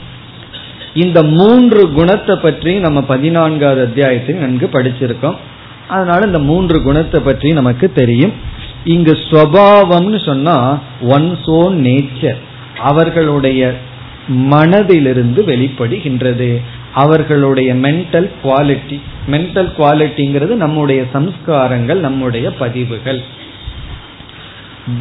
[0.94, 5.38] இந்த மூன்று குணத்தை பற்றி நம்ம பதினான்காவது அத்தியாயத்தில் நன்கு படிச்சிருக்கோம்.
[5.88, 8.33] அதனால இந்த மூன்று குணத்தை பற்றி நமக்கு தெரியும்.
[8.85, 10.78] இங்கு ஸ்வபாவம்னு சொன்னா
[11.09, 12.40] ஒன்ஸ் ஓன் நேச்சர்
[12.80, 13.74] அவர்களுடைய
[14.28, 16.50] மனதிலிருந்து வெளிப்படுகின்றது.
[16.94, 18.98] அவர்களுடைய மென்டல் குவாலிட்டி
[19.30, 23.20] மென்டல் குவாலிட்டிங்கிறது நம்முடைய சம்ஸ்காரங்கள் நம்முடைய பதிவுகள்.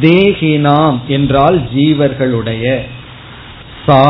[0.00, 2.64] தேகினாம் என்றால் ஜீவர்களுடைய.
[3.86, 4.02] சா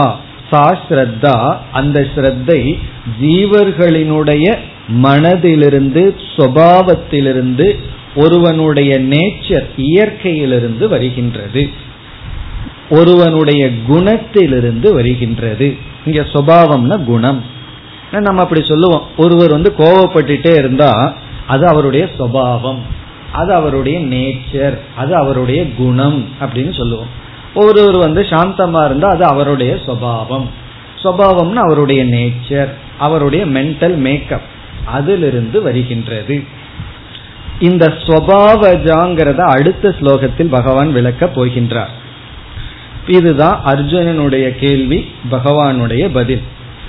[0.55, 2.79] சா ஸ்ரத்தா அந்த ஸ்ரத்தை
[3.23, 4.59] ஜீவர்களினுடைய
[5.03, 7.79] மனதிலிருந்து சுவாவத்திலிருந்து
[8.15, 11.71] ஒருவனுடைய நேச்சர் இயற்கையிலிருந்து வருகின்றது.
[12.91, 15.77] ஒருவனுடைய குணத்திலிருந்து வருகின்றது.
[16.05, 17.43] இங்க சுவாவம்னா குணம்.
[18.11, 19.03] நம்ம அப்படி சொல்லுவோம்.
[19.17, 22.79] ஒருவர் வந்து கோவப்பட்டுட்டே இருந்தா அது அவருடைய சுவாவம்
[23.33, 24.79] அது அவருடைய நேச்சர்.
[24.97, 27.23] அது அவருடைய குணம் அப்படின்னு சொல்லுவோம்.
[27.55, 30.47] ஒருவர் வந்து சாந்தமா இருந்தா அது அவருடைய சுவாவம்.
[31.05, 34.43] சுவாவம்னு அவருடைய நேச்சர் அவருடைய மென்டல் மேக்கப்
[34.85, 36.45] அதிலிருந்து வருகின்றது.
[37.61, 41.93] இந்த ஸ்வபாவஜாங்கிறத அடுத்த ஸ்லோகத்தில் பகவான் விளக்க போகின்றார்.
[43.07, 46.43] இதுதான் அர்ஜுனனுடைய கேள்வி பகவானுடைய பதில்.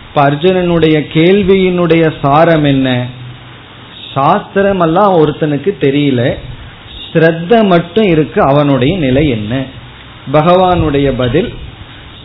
[0.07, 3.05] இப்ப அர்ஜுனனுடைய கேள்வியினுடைய சாரம் என்ன?
[4.13, 6.37] சாஸ்திரம் எல்லாம் ஒருத்தனுக்கு தெரியல.
[7.13, 9.63] ஸ்ரத்த மட்டும் இருக்கு அவனுடைய நிலை என்ன?
[10.31, 11.53] பகவானுடைய பதில்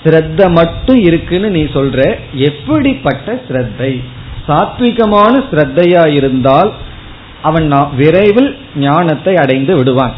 [0.05, 4.03] ஸ்ரத்த மட்டும் இருக்குன்னு நீ சொல்ற எப்படிப்பட்ட ஸ்ரத்தை?
[4.49, 6.73] சாத்விகமான ஸ்ரத்தையா இருந்தால்
[7.43, 10.15] அவன் விரைவில் ஞானத்தை அடைந்து விடுவான்.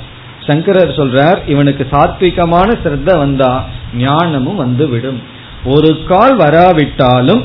[0.46, 3.64] சங்கரர் சொல்றார் இவனுக்கு சாத்விகமான ஸ்ரத்த வந்தா
[3.96, 5.20] ஞானமும் வந்து விடும்.
[5.64, 7.42] ஒரு கால் வராவிட்டாலும்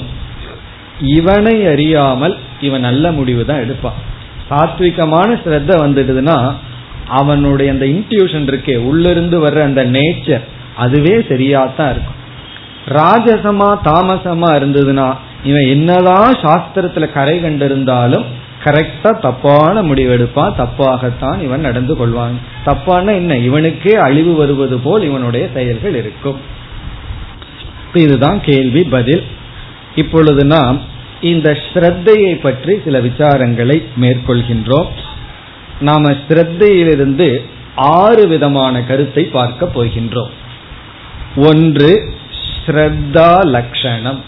[1.02, 4.00] இவனை அறியாமல் இவன் நல்ல முடிவு தான் எடுப்பான்.
[4.50, 6.56] சாத்விகமான ஸ்ரத்த வந்துடுதுன்னா
[7.08, 10.42] அவனுடைய அந்த இன்ட்யூஷன் இருக்கே உள்ளிருந்து வர்ற அந்த நேச்சர்
[10.76, 12.16] அதுவே சரியாத்தான் இருக்கும்.
[12.88, 18.24] ராஜசமா தாமசமா இருந்ததுன்னா இவன் என்னதான் சாஸ்திரத்துல கரை கண்டிருந்தாலும்
[18.64, 22.38] கரெக்டா தப்பான முடிவெடுப்பான் தப்பாகத்தான் இவன் நடந்து கொள்வான்.
[22.66, 23.36] தப்பான என்ன?
[23.38, 26.38] இவனுக்கே அழிவு வருவது போல் இவனுடைய செயல்கள் இருக்கும்.
[27.94, 29.24] இதுதான் கேள்வி பதில்.
[29.96, 30.82] இப்பொழுது நாம்
[31.22, 34.88] இந்த ஸ்ரத்தையை பற்றி சில விசாரங்களை மேற்கொள்கின்றோம்.
[35.80, 40.30] நாம ஸ்ரத்தையிலிருந்து ஆறு விதமான கருத்தை பார்க்க போகின்றோம்.
[41.36, 42.12] ஒன்று
[42.66, 44.22] ஸ்ரத்தா லட்சணம்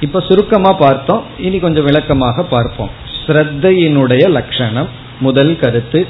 [0.00, 2.90] இப்ப சுருக்கமா பார்த்தோம் இனி கொஞ்சம் விளக்கமாக பார்ப்போம்.
[3.26, 4.88] ஸ்ரத்தையினுடைய லட்சணம்
[5.20, 6.06] முதல் கருத்து.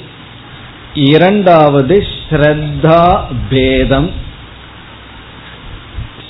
[0.94, 4.10] இரண்டாவது ஸ்ரத்தா பேதம்.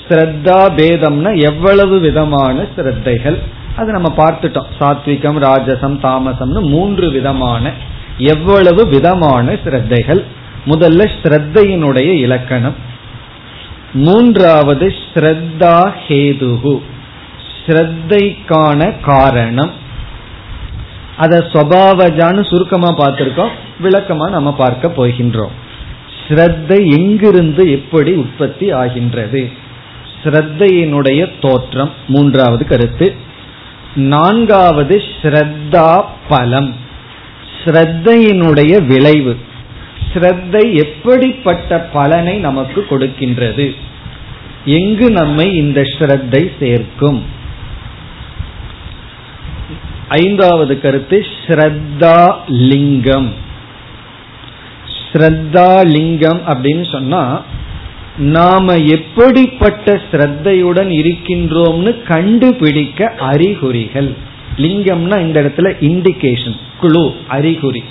[0.07, 3.39] ஸ்ரத்தா பேதம்னா எவ்வளவு விதமான ஸ்ரத்தைகள்?
[3.75, 4.65] அது நம்ம பார்த்துட்டோம்.
[4.79, 7.71] சாத்விகம் ராஜசம் தாமசம்னு மூன்று விதமான
[8.17, 10.23] எவ்வளவு விதமான ஸ்ரத்தைகள்.
[10.65, 12.75] முதல்ல ஸ்ரத்தையினுடைய இலக்கணம்.
[13.93, 16.81] மூன்றாவது ஸ்ரத்தா ஹேதுகு.
[17.65, 19.71] ஸ்ரத்தைக்கான காரணம்.
[21.17, 23.49] அத சுவாவஜான்னு சுருக்கமா பார்த்திருக்கோம்.
[23.83, 25.53] விளக்கமா நம்ம பார்க்க போகின்றோம்.
[26.27, 29.51] ஸ்ரத்தை எங்கிருந்து எப்படி உற்பத்தி ஆகின்றது?
[30.23, 33.15] ஸ்ரத்தையினுடைய தோற்றம் மூன்றாவது கருத்து.
[33.95, 36.75] நான்காவது ஸ்ரத்தா பலம்.
[37.63, 39.39] ஸ்ரத்தையினுடைய விளைவு.
[40.13, 43.75] ஸ்ரத்தை எப்படிப்பட்ட பலனை நமக்கு கொடுக்கின்றது?
[44.65, 47.25] எங்கு நம்மை இந்த ஸ்ரத்தை சேர்க்கும்?
[50.09, 53.33] ஐந்தாவது கருத்து ஸ்ரத்தா லிங்கம்.
[55.13, 57.41] ஸ்ரத்தா லிங்கம் அப்படின்னு சொன்னா
[58.17, 64.13] நாம எப்படிப்பட்ட ஸ்ரத்தையுடன் இருக்கின்றோம்னு கண்டுபிடிக்க அறிகுறிகள்.
[64.57, 67.83] லிங்கம்னா இந்த இடத்துல இண்டிகேஷன் குழு அறிகுறி.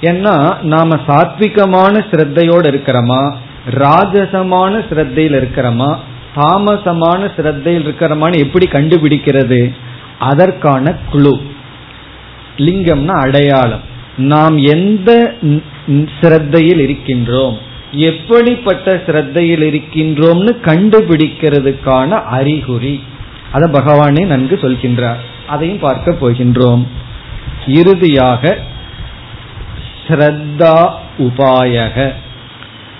[0.00, 3.34] ஏன்னா நாம சாத்விகமான ஸ்ரத்தையோடு இருக்கிறோமா?
[3.70, 5.96] ராஜசமான ஸ்ரத்தையில் இருக்கிறோமா?
[6.36, 9.74] தாமசமான ஸ்ரத்தையில் இருக்கிறோமான்னு எப்படி கண்டுபிடிக்கிறது?
[10.18, 11.40] அதற்கான குழு
[12.56, 13.80] லிங்கம்னா அடையாளம்.
[14.16, 15.34] நாம் எந்த
[16.20, 17.56] ஸ்ரத்தையில் இருக்கின்றோம்?
[17.92, 23.02] எப்படிப்பட்ட ஸ்ரத்தையில் இருக்கின்றோம்னு கண்டுபிடிக்கிறதுக்கான அறிகுறி.
[23.52, 25.16] அத பகவானே நன்கு சொல்கின்றார்.
[25.46, 26.86] அதையும் பார்க்க போகின்றோம்.
[27.66, 28.58] இறுதியாக
[30.08, 32.12] ஸ்ரத்தா உபாயக.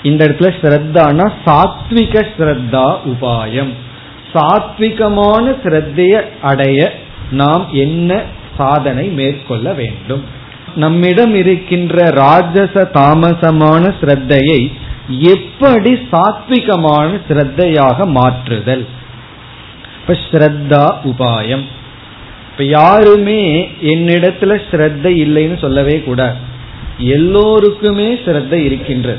[0.02, 3.72] இந்த இடத்துல ஸ்ரத்தானா சாத்விக ஸ்ரத்தா உபாயம்.
[4.32, 6.94] சாத்விகமான ஸ்ரத்தைய அடைய
[7.30, 8.22] நாம் என்ன
[8.56, 10.24] சாதனை மேற்கொள்ள வேண்டும்?
[10.76, 14.60] நம்மிடம் இருக்கின்ற ராஜச தாமசமான ஸ்ரத்தையை
[15.08, 18.86] எப்படி சாத்விகமான ஸ்ரத்தையாக மாற்றுதல்?
[20.00, 21.64] இப்ப ஸ்ரத்தா உபாயம்.
[22.50, 26.36] இப்ப யாருமே என்னிடத்துல ஸ்ரத்த இல்லைன்னு சொல்லவே கூடாது
[26.98, 29.18] எல்லோருக்குமே ஸ்ரத்த இருக்கின்றது.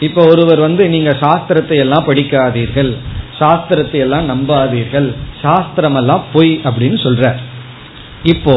[0.00, 2.96] இப்ப ஒருவர் வந்து நீங்க சாஸ்திரத்தை எல்லாம் படிக்காதீர்கள்
[3.38, 7.34] சாஸ்திரத்தை எல்லாம் நம்பாதீர்கள் சாஸ்திரம் எல்லாம் பொய் அப்படின்னு சொல்ற
[8.22, 8.54] இப்போ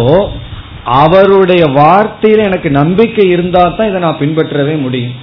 [0.91, 5.15] அவருடைய வார்த்தையில எனக்கு நம்பிக்கை இருந்தா தான் இதை நான் பின்பற்றவே முடியும்.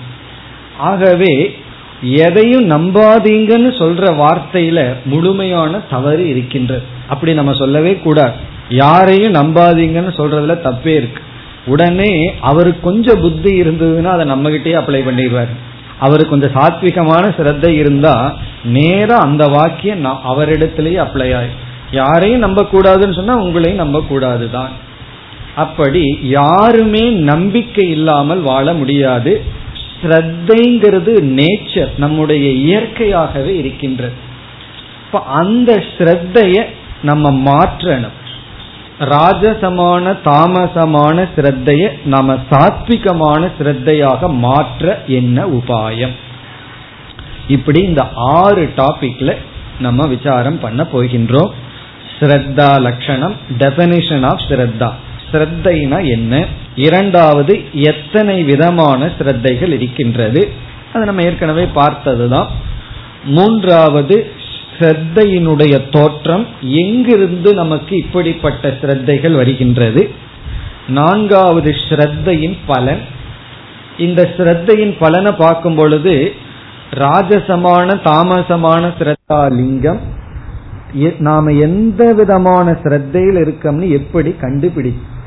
[0.78, 1.58] ஆகவே
[2.00, 6.82] எதையும் நம்பாதீங்கன்னு சொல்ற வார்த்தையில முழுமையான தவறு இருக்கின்றது.
[7.08, 8.32] அப்படி நம்ம சொல்லவே கூடாது.
[8.68, 11.22] யாரையும் நம்பாதீங்கன்னு சொல்றதுல தப்பே இருக்கு.
[11.66, 15.52] உடனே அவருக்கு கொஞ்சம் புத்தி இருந்ததுன்னா அதை நம்ம கிட்டே அப்ளை பண்ணிடுவார்.
[15.98, 21.54] அவருக்கு கொஞ்சம் சாத்விகமான சிரத்தை இருந்தா நேரம் அந்த வாக்கியம் அவரிடத்திலேயே அப்ளை ஆகி
[21.90, 24.72] யாரையும் நம்ப கூடாதுன்னு சொன்னா உங்களையும் நம்ப கூடாதுதான்
[25.56, 29.32] அப்படி யாருமே நம்பிக்கை இல்லாமல் வாழ முடியாது.
[30.00, 34.14] ஸ்ரத்தைங்கிறது நேச்சர் நம்முடைய இயற்கையாகவே இருக்கின்றது.
[35.06, 36.64] இப்ப அந்த ஸ்ரத்தைய
[37.02, 38.16] நம்ம மாற்றணும்.
[39.00, 46.14] ராஜசமான தாமசமான சிரத்தைய நாம சாத்விகமான சிரத்தையாக மாற்ற என்ன உபாயம்?
[47.48, 49.36] இப்படி இந்த ஆறு டாபிக்ல
[49.80, 51.50] நம்ம விசாரம் பண்ண போகின்றோம்.
[52.18, 54.90] ஸ்ரத்தா லட்சணம் டெபனிஷன் ஆஃப் ஸ்ரத்தா.
[55.32, 56.46] ஸ்ரத்தைனா என்ன?
[56.76, 60.50] இரண்டாவது எத்தனை விதமான ஸ்ரத்தைகள் இருக்கின்றது?
[60.92, 62.48] அது நம்ம ஏற்கனவே பார்த்ததுதான்.
[63.24, 64.30] மூன்றாவது
[64.78, 70.10] ஸ்ரத்தையினுடைய தோற்றம் எங்கிருந்து நமக்கு இப்படிப்பட்ட ஸ்ரத்தைகள் வருகின்றது?
[70.88, 73.00] நான்காவது ஸ்ரத்தையின் பலன்.
[73.98, 76.32] இந்த ஸ்ரத்தையின் பலனை பார்க்கும் பொழுது
[76.90, 80.14] ராஜசமான தாமசமான ஸ்ரத்தா லிங்கம்
[81.18, 84.34] நாம எந்த விதமான ஸ்ரத்தையில் இருக்கோம்னு எப்படி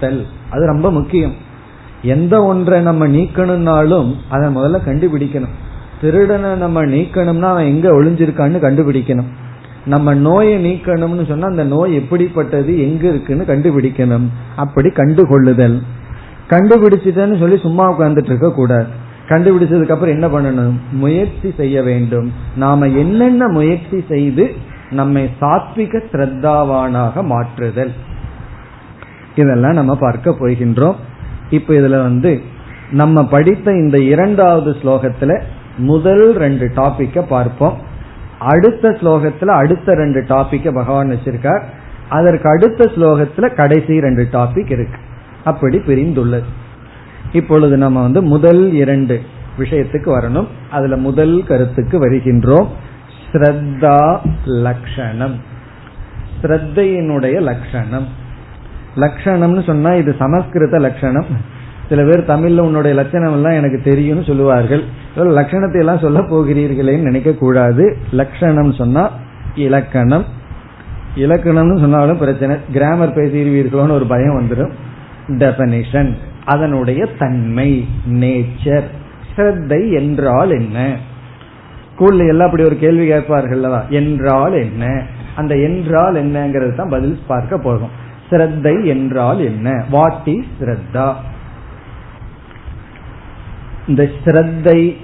[0.02, 1.34] நீக்குதல் அது ரொம்ப முக்கியம்.
[2.02, 5.56] எந்த ஒன்றை நம்ம நீக்கணும்னாலும் அதை முதல்ல கண்டுபிடிக்கணும்.
[6.02, 9.30] திருடனை நம்ம நீக்கணும்னா அவன் எங்க ஒளிஞ்சிருக்கான்னு கண்டுபிடிக்கணும்.
[9.86, 14.28] நம்ம நோயை நீக்கணும்னு சொன்னா அந்த நோய் எப்படிப்பட்டது எங்க இருக்குன்னு கண்டுபிடிக்கணும்.
[14.56, 15.82] அப்படி கண்டுகொள்ளுதல்.
[16.50, 18.88] கண்டுபிடிச்சிட்டேன்னு சொல்லி சும்மா உட்கார்ந்துட்டு இருக்க கூடாது.
[19.30, 20.80] கண்டுபிடிச்சதுக்கு அப்புறம் என்ன பண்ணணும்?
[20.92, 22.32] முயற்சி செய்ய வேண்டும்.
[22.56, 24.56] நாம என்னென்ன முயற்சி செய்து
[24.90, 27.92] நம்மை சாத்விக ஸ்ரத்தாவானாக மாற்றுதல்.
[29.40, 30.96] இதெல்லாம் நம்ம பார்க்க போகின்றோம்.
[31.50, 32.42] இப்ப இதுல வந்து
[32.92, 35.42] நம்ம படித்த இந்த இரண்டாவது ஸ்லோகத்துல
[35.78, 37.78] முதல் ரெண்டு டாபிக்க பார்ப்போம்.
[38.40, 41.64] அடுத்த ஸ்லோகத்துல அடுத்த ரெண்டு டாபிக்க பகவான் வச்சிருக்கார்.
[42.10, 45.00] அதற்கு அடுத்த ஸ்லோகத்துல கடைசி ரெண்டு டாபிக் இருக்கு.
[45.44, 46.44] அப்படி பிரிந்துள்ளது.
[47.32, 49.22] இப்பொழுது நம்ம வந்து முதல் இரண்டு
[49.58, 50.48] விஷயத்துக்கு வரணும்.
[50.72, 52.68] அதுல முதல் கருத்துக்கு வருகின்றோம்.
[53.32, 55.36] ஸ்ரத்தா லக்ஷணம்.
[56.42, 58.19] ஸ்ரத்தையினுடைய லட்சணம்
[59.04, 61.30] லட்சணம்னு சொன்னா இது சமஸ்கிருத லட்சணம்
[61.90, 64.84] சில பேர் தமிழ்ல உன்னுடைய லட்சணம் எல்லாம் எனக்கு தெரியும்னு சொல்லுவார்கள்.
[65.40, 67.86] லட்சணத்தை எல்லாம் சொல்ல போகிறீர்களேன்னு நினைக்க கூடாது.
[68.12, 69.04] லட்சணம் சொன்னா
[69.56, 70.26] இலக்கணம்.
[71.16, 72.56] இலக்கணம்னு சொன்னாலும் பிரச்சனை.
[72.74, 74.74] கிராமர் பேசிடுவீர்களோன்னு ஒரு பயம் வந்துடும்
[75.28, 76.12] டெபனிஷன்
[76.46, 77.70] அதனுடைய தன்மை.
[78.22, 78.88] நேச்சர்
[79.32, 80.78] ஸ்ரத்தை என்றால் என்ன?
[81.92, 83.64] ஸ்கூல்ல எல்லாம் அப்படி ஒரு கேள்வி கேட்பார்கள்
[84.02, 84.86] என்றால் என்ன?
[85.36, 87.96] அந்த என்றால் என்னங்கிறது தான் பதில் பார்க்க போகும்
[88.30, 89.84] ஸ்ரத்தை என்றால் என்ன?
[89.90, 91.14] வாட் இஸ் ஸ்ரத்தா
[93.88, 94.96] இந்த ஸ்ரத்தை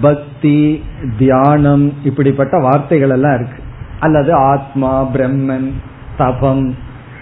[0.00, 0.82] பக்தி
[1.18, 3.62] தியானம் இப்படிப்பட்ட வார்த்தைகள் எல்லாம் இருக்கு.
[3.98, 5.72] அல்லது ஆத்மா பிரம்மன்
[6.16, 6.76] தபம்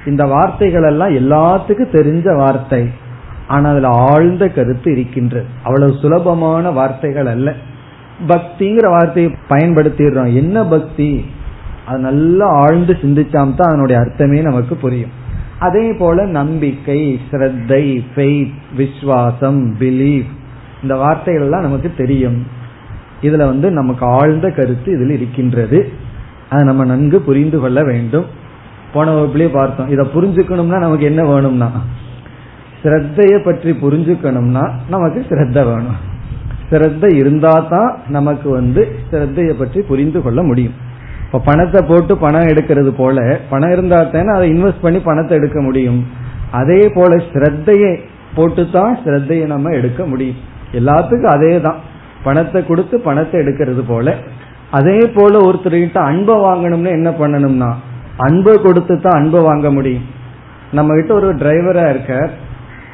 [0.07, 2.91] இந்த வார்த்தைகள் எல்லாம் எல்லாத்துக்கும் தெரிஞ்ச வார்த்தை.
[3.47, 5.47] ஆனா அதுல ஆழ்ந்த கருத்து இருக்கின்றது.
[5.63, 7.55] அவ்வளவு சுலபமான வார்த்தைகள் அல்ல.
[8.29, 10.35] பக்திங்கிற வார்த்தையை பயன்படுத்திடுறோம்.
[10.35, 11.25] என்ன பக்தி?
[11.87, 15.27] அது நல்லா ஆழ்ந்து சிந்திச்சாம் தான் அதனுடைய அர்த்தமே நமக்கு புரியும்.
[15.59, 20.27] அதே போல நம்பிக்கை ஸ்ரத்தை ஃபெய்த் விஸ்வாசம் பிலீஃப்
[20.83, 22.47] இந்த வார்த்தைகள் எல்லாம் நமக்கு தெரியும்.
[23.23, 25.93] இதுல வந்து நமக்கு ஆழ்ந்த கருத்து இதில் இருக்கின்றது.
[26.51, 28.25] அதை நம்ம நன்கு புரிந்து கொள்ள வேண்டும்.
[28.93, 29.89] போன வகுப்புலயே பார்த்தோம்.
[29.89, 31.73] இதை புரிஞ்சுக்கணும்னா நமக்கு என்ன வேணும்னா?
[32.85, 35.99] ஸ்ரத்தைய பற்றி புரிஞ்சுக்கணும்னா நமக்கு ஸ்ரத்த வேணும்.
[36.71, 40.87] ஸ்ரத்த இருந்தா தான் நமக்கு வந்து ஸ்ரத்தைய பற்றி புரிந்து கொள்ள முடியும்.
[41.29, 43.19] இப்ப பணத்தை போட்டு பணம் எடுக்கிறது போல
[43.51, 45.99] பணம் இருந்தா தானே அதை இன்வெஸ்ட் பண்ணி பணத்தை எடுக்க முடியும்.
[46.61, 47.91] அதே போல ஸ்ரத்தையை
[48.37, 50.39] போட்டு தான் ஸ்ரத்தையை நம்ம எடுக்க முடியும்.
[50.79, 51.79] எல்லாத்துக்கும் அதே தான்
[52.25, 54.17] பணத்தை கொடுத்து பணத்தை எடுக்கிறது போல
[54.79, 57.71] அதே போல ஒருத்தர்கிட்ட அன்பை வாங்கணும்னு என்ன பண்ணணும்னா
[58.29, 60.09] அன்பை கொடுத்து தான் அன்பை வாங்க முடியும்.
[60.79, 62.13] நம்ம கிட்ட ஒரு டிரைவரா இருக்க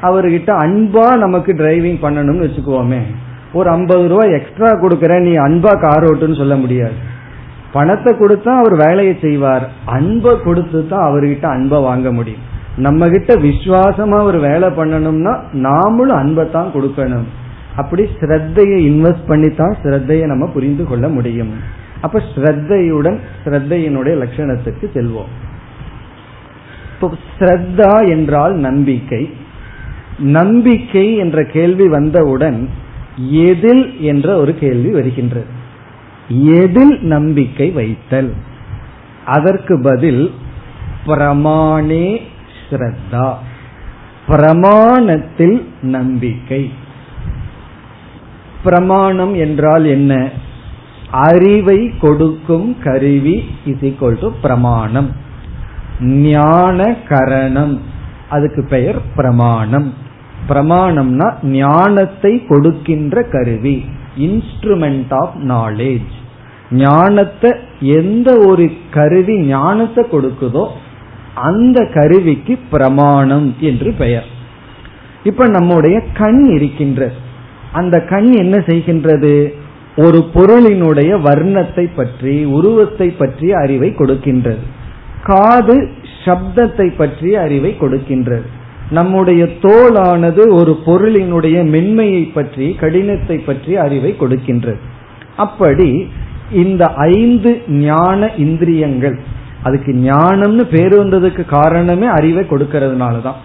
[0.09, 3.01] அவர்கிட்ட அன்பா நமக்கு டிரைவிங் பண்ணணும்னு வச்சுக்குவோமே.
[3.57, 6.95] ஒரு ஐம்பது ரூபாய் எக்ஸ்ட்ரா கொடுக்கறேன் நீ அன்பா கார் ஓட்டுன்னு சொல்ல முடியாது.
[7.75, 9.65] பணத்தை கொடுத்தா அவர் வேலையை செய்வார்.
[9.95, 12.43] அன்பை கொடுத்து தான் அவர்கிட்ட அன்பை வாங்க முடியும்.
[12.85, 15.33] நம்ம கிட்ட விசுவாசமா ஒரு வேலை பண்ணணும்னா
[15.67, 17.27] நாமளும் அன்பை தான் கொடுக்கணும்.
[17.81, 21.53] அப்படி ஸ்ரத்தையை இன்வெஸ்ட் பண்ணி தான் ஸ்ரத்தையை நம்ம புரிந்து கொள்ள முடியும்.
[22.05, 25.31] அப்ப ஸ்ரத்தையுடன் ஸ்ரத்தையினுடைய லட்சணத்துக்கு செல்வோம்.
[26.93, 27.07] இப்போ
[27.37, 29.21] ஸ்ரத்தா என்றால் நம்பிக்கை.
[30.39, 32.59] நம்பிக்கை என்ற கேள்வி வந்தவுடன்
[33.47, 35.49] எதில் என்ற ஒரு கேள்வி வருகின்றது.
[36.27, 38.33] எதில் நம்பிக்கை வைத்தல்?
[39.25, 40.33] அதற்கு பதில்
[41.05, 42.21] பிரமாணே
[42.69, 43.33] ஸ்ரத்தா.
[44.27, 46.71] பிரமாணத்தில் நம்பிக்கை.
[48.63, 50.29] பிரமாணம் என்றால் என்ன?
[51.11, 55.11] அறிவை கொடுக்கும் கருவி இஸ் ஈக்வல் டு பிரமாணம்.
[56.01, 57.81] ஞான கரணம்
[58.29, 59.93] அதுக்கு பெயர் பிரமாணம்.
[60.49, 63.85] பிரமாணம்னா ஞானத்தை கொடுக்கின்ற கருவி.
[64.19, 66.13] இன்ஸ்ட்ருமெண்ட் ஆஃப் நாலேஜ்
[66.71, 70.67] ஞானத்தை எந்த ஒரு கருவி ஞானத்தை கொடுக்குதோ
[71.33, 74.25] அந்த கருவிக்கு பிரமாணம் என்று பெயர்.
[75.23, 77.13] இப்ப நம்முடைய கண் இருக்கின்றது.
[77.71, 79.53] அந்த கண் என்ன செய்கின்றது?
[79.97, 84.63] ஒரு பொருளினுடைய வர்ணத்தை பற்றி உருவத்தை பற்றிய அறிவை கொடுக்கின்றது.
[85.23, 85.89] காது
[86.25, 88.45] சப்தத்தை பற்றிய அறிவை கொடுக்கின்றது.
[88.91, 94.79] நம்முடைய தோலானது ஒரு பொருளினுடைய மென்மையை பற்றி கடினத்தை பற்றி அறிவை கொடுக்கின்றது.
[95.35, 96.09] அப்படி
[96.51, 99.19] இந்த ஐந்து ஞான இந்திரியங்கள்
[99.63, 103.35] அதுக்கு ஞானம்னு பேர் வந்ததுக்கு காரணமே அறிவை கொடுக்கறதுனால தான்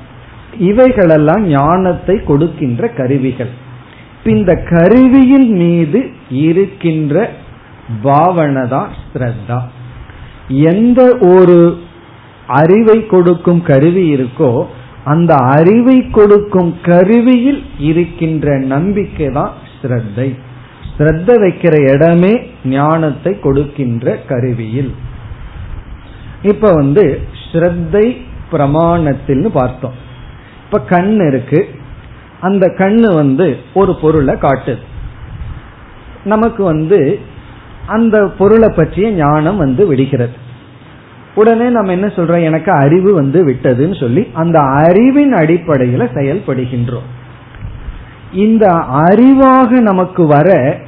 [0.58, 3.50] இவைகளெல்லாம் ஞானத்தை கொடுக்கின்ற கருவிகள்.
[4.24, 7.30] இந்த கருவியின் மீது இருக்கின்ற
[8.02, 9.60] பாவனை தான் ஸ்ரத்தா.
[10.48, 11.00] எந்த
[11.34, 11.58] ஒரு
[12.46, 14.68] அறிவை கொடுக்கும் கருவி இருக்கோ
[15.04, 20.38] அந்த அறிவை கொடுக்கும் கருவியில் இருக்கின்ற நம்பிக்கை தான் ஸ்ரத்தை.
[20.98, 24.94] ஸ்ரத்த வைக்கிற இடமே ஞானத்தை கொடுக்கின்ற கருவியில்.
[26.42, 28.16] இப்ப வந்து ஸ்ரத்தை
[28.52, 29.92] பிரமாணத்தில்னு பார்த்தோம்.
[30.64, 31.68] இப்ப கண் இருக்கு.
[32.40, 34.78] அந்த கண்ணு வந்து ஒரு பொருளை காட்டுது.
[36.24, 37.20] நமக்கு வந்து
[37.86, 40.48] அந்த பொருளை பற்றிய ஞானம் வந்து விடுகிறது.
[41.34, 42.42] உடனே நம்ம என்ன சொல்றோம்?
[42.42, 47.08] எனக்கு அறிவு வந்து விட்டதுன்னு சொல்லி அந்த அறிவின் அடிப்படையில செயல்படுகின்றோம்.
[48.32, 50.78] இந்த அறிவாக நமக்கு வர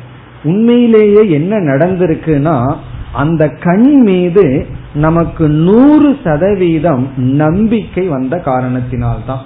[0.45, 2.77] உண்மையிலேயே என்ன நடந்திருக்குன்னா
[3.13, 9.41] அந்த கண் மீது நமக்கு நூறு சதவீதம் நம்பிக்கை வந்த காரணத்தினால்தான்.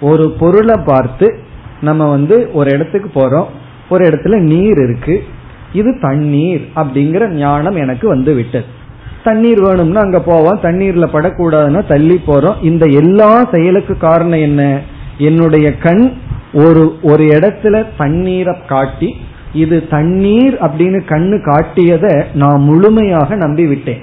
[0.00, 1.38] ஒரு பொருளை பார்த்து
[1.80, 3.46] நம்ம வந்து ஒரு இடத்துக்கு போறோம்.
[3.88, 5.24] ஒரு இடத்துல நீர் இருக்கு.
[5.72, 8.76] இது தண்ணீர் அப்படிங்கிற ஞானம் எனக்கு வந்து விட்டது.
[9.24, 10.60] தண்ணீர் வேணும்னா அங்க போவோம்.
[10.62, 12.62] தண்ணீர்ல படக்கூடாதுன்னா தள்ளி போறோம்.
[12.62, 14.80] இந்த எல்லா செயலுக்கு காரணம் என்ன?
[15.18, 16.12] என்னுடைய கண்
[16.52, 19.16] ஒரு ஒரு இடத்துல தண்ணீரை காட்டி
[19.52, 24.02] இது தண்ணீர் அப்படின்னு கண்ணு காட்டியதை நான் முழுமையாக நம்பி விட்டேன்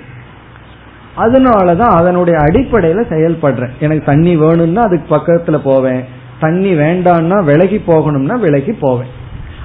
[1.18, 3.70] அதனாலதான் அதனுடைய அடிப்படையில செயல்படுறேன்.
[3.80, 6.04] எனக்கு தண்ணி வேணும்னா அதுக்கு பக்கத்துல போவேன்.
[6.40, 9.14] தண்ணி வேண்டாம்னா விலகி போகணும்னா விலகி போவேன்.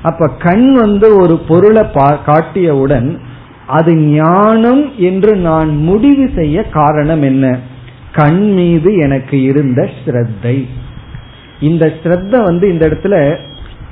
[0.03, 1.83] அப்ப கண் வந்து ஒரு பொருளை
[2.27, 3.19] காட்டியவுடன்
[3.71, 7.59] அது ஞானம் என்று நான் முடிவு செய்ய காரணம் என்ன?
[8.13, 10.67] கண் மீது எனக்கு இருந்த ஸ்ரத்தை.
[11.61, 13.37] இந்த ஸ்ரத்த வந்து இந்த இடத்துல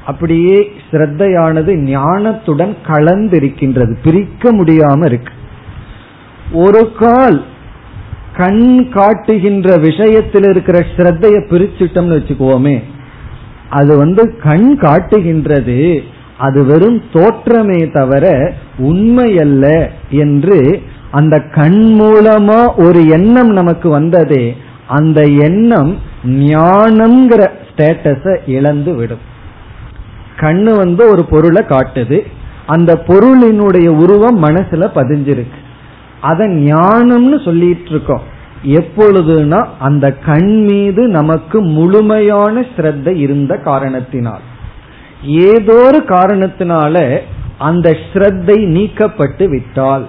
[0.07, 3.95] அப்படியே ஸ்ரத்தையானது ஞானத்துடன் கலந்திருக்கின்றது.
[4.05, 5.33] பிரிக்க முடியாம இருக்கு.
[6.53, 7.45] ஒரு கால்
[8.37, 12.77] கண் காட்டுகின்ற விஷயத்தில் இருக்கிற ஸ்ரத்தைய பிரிச்சுட்டோம்னு வச்சுக்குவோமே
[13.71, 16.03] அது வந்து கண் காட்டுகின்றது.
[16.39, 25.99] அது வெறும் தோற்றமே தவிர உண்மையல்ல என்று அந்த கண் மூலமா ஒரு எண்ணம் நமக்கு வந்ததே அந்த எண்ணம்
[26.25, 29.25] ஞானம்ங்கிற ஸ்டேட்டஸ இழந்து விடும்.
[30.37, 32.19] கண்ணு வந்து ஒரு பொருளை காட்டுது.
[32.67, 35.59] அந்த பொருளினுடைய உருவம் மனசுல பதிஞ்சிருக்கு.
[36.21, 38.21] அதை ஞானம்னு சொல்லிட்டு இருக்கோம்
[38.65, 44.41] எப்பொழுதுனா அந்த கண் மீது நமக்கு முழுமையான ஸ்ரத்த இருந்த காரணத்தினால்.
[45.23, 47.19] ஏதோ ஒரு காரணத்தினால
[47.59, 50.09] அந்த ஸ்ரத்தை நீக்கப்பட்டு விட்டால்.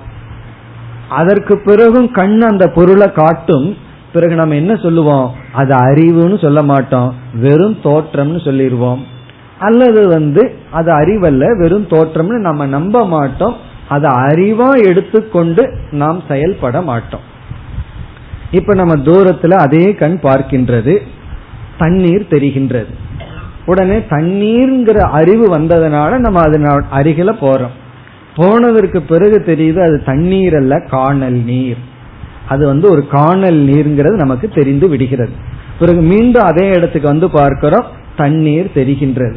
[1.09, 3.77] அதற்கு பிறகும் கண் அந்த பொருளை காட்டும்.
[4.13, 5.33] பிறகு நம்ம என்ன சொல்லுவோம்?
[5.53, 7.15] அது அறிவுன்னு சொல்ல மாட்டோம்.
[7.33, 9.05] வெறும் தோற்றம்னு சொல்லிடுவோம்.
[9.59, 13.55] அல்லது வந்து அது அறிவல்ல வெறும் தோற்றம்னு நம்ம நம்ப மாட்டோம்.
[13.87, 17.19] அதை அறிவா எடுத்துக்கொண்டு நாம் செயல்பட மாட்டோம்.
[18.51, 20.97] இப்ப நம்ம தூரத்துல அதே கண் பார்க்கின்றது.
[21.77, 22.93] தண்ணீர் தெரிகின்றது.
[23.65, 27.75] உடனே தண்ணீர்ங்கிற அறிவு வந்ததுனால நம்ம அது அருகில போறோம்.
[28.35, 31.77] போனதற்கு பிறகு தெரியுது அது தண்ணீர் அல்ல காணல் நீர்.
[32.47, 35.31] அது வந்து ஒரு காணல் நீர்ங்கிறது நமக்கு தெரிந்து விடுகிறது.
[35.79, 37.85] பிறகு மீண்டும் அதே இடத்துக்கு வந்து பார்க்கிறோம்
[38.15, 39.35] தண்ணீர் தெரிகின்றது.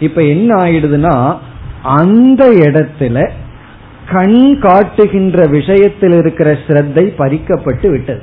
[0.00, 1.36] இப்ப என்ன ஆயிடுதுன்னா
[1.82, 3.30] அந்த இடத்துல
[4.12, 8.22] கண் காட்டுகின்ற விஷயத்தில் இருக்கிற ஸ்ரத்தை பறிக்கப்பட்டு விட்டது.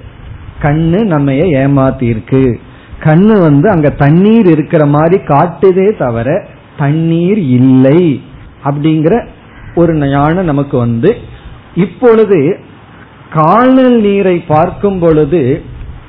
[0.61, 2.55] கண்ணு நம்ம ஏமாத்திருக்கு
[3.03, 6.45] கண்ணு வந்து அங்க தண்ணீர் இருக்கிற மாதிரி காட்டுதே தவிர
[6.77, 8.21] தண்ணீர் இல்லை
[8.65, 9.27] அப்படிங்கிற
[9.75, 11.15] ஒரு ஞானம் நமக்கு வந்து
[11.75, 12.59] இப்பொழுது
[13.33, 15.61] காணல் நீரை பார்க்கும் பொழுது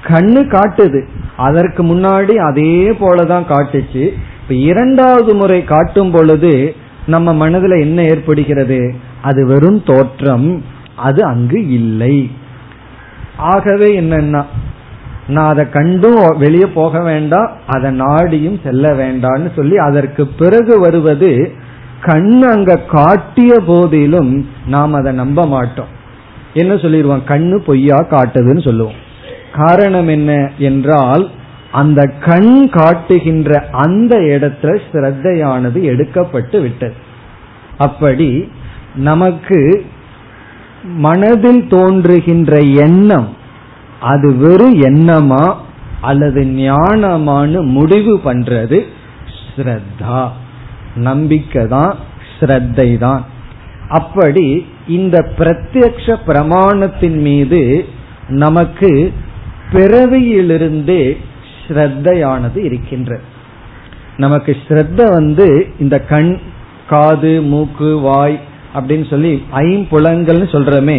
[0.03, 1.07] கண்ணு காட்டுது.
[1.37, 4.03] அதற்கு முன்னாடி அதே போலதான் காட்டுச்சு.
[4.43, 6.75] இப்ப இரண்டாவது முறை காட்டும் பொழுது
[7.07, 8.95] நம்ம மனதில் என்ன ஏற்படுகிறது?
[9.23, 10.65] அது வெறும் தோற்றம்.
[10.97, 12.31] அது அங்கு இல்லை.
[13.37, 14.45] ஆகவே என்னன்னா
[15.29, 21.53] நான் அதை கண்டும் வெளியே போக வேண்டாம் அதை நாடியும் செல்ல வேண்டாம்னு சொல்லி அதற்கு பிறகு வருவது
[22.01, 25.87] கண் அங்க காட்டிய போதிலும் நாம் அதை நம்ப மாட்டோம்.
[26.55, 28.95] என்ன சொல்லிடுவோம் கண்ணு பொய்யா காட்டுதுன்னு சொல்லுவோம்.
[29.53, 31.31] காரணம் என்ன என்றால்
[31.73, 36.95] அந்த கண் காட்டுகின்ற அந்த இடத்துல சிரத்தையானது எடுக்கப்பட்டு விட்டது.
[37.79, 38.53] அப்படி
[38.95, 39.85] நமக்கு
[40.85, 43.36] மனதில் தோன்றுகின்ற எண்ணம்
[44.07, 45.45] அது வெறும் எண்ணமா
[46.01, 48.79] அல்லது ஞானமானு முடிவு பண்றது
[49.37, 50.19] ஸ்ரத்தா.
[51.03, 51.93] நம்பிக்கை தான்
[52.33, 53.23] ஸ்ரத்தை தான்
[53.91, 54.47] அப்படி
[54.89, 57.61] இந்த பிரத்யக்ஷ பிரமாணத்தின் மீது
[58.37, 58.91] நமக்கு
[59.73, 61.03] பிறவியிலிருந்தே
[61.61, 63.25] ஸ்ரத்தையானது இருக்கின்றது
[64.17, 65.47] நமக்கு ஸ்ரத்த வந்து
[65.79, 66.31] இந்த கண்
[66.89, 68.37] காது மூக்கு வாய்
[68.75, 69.33] அப்படின்னு சொல்லி
[69.63, 70.99] ஐம்புலங்கள்னு சொல்றமே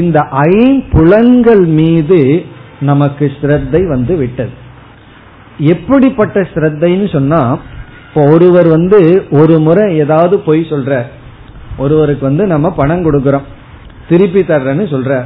[0.00, 2.20] இந்த ஐம்புலன்கள் மீது
[2.80, 4.54] நமக்கு ஸ்ரத்தை வந்து விட்டது.
[5.72, 7.40] எப்படிப்பட்ட ஸ்ரத்தைன்னு சொன்னா
[8.06, 8.98] இப்போ ஒருவர் வந்து
[9.30, 11.02] ஒரு முறை ஏதாவது பொய் சொல்ற
[11.78, 13.46] ஒருவருக்கு வந்து நம்ம பணம் கொடுக்கறோம்.
[14.08, 15.22] திருப்பி தர்றேன்னு சொல்ற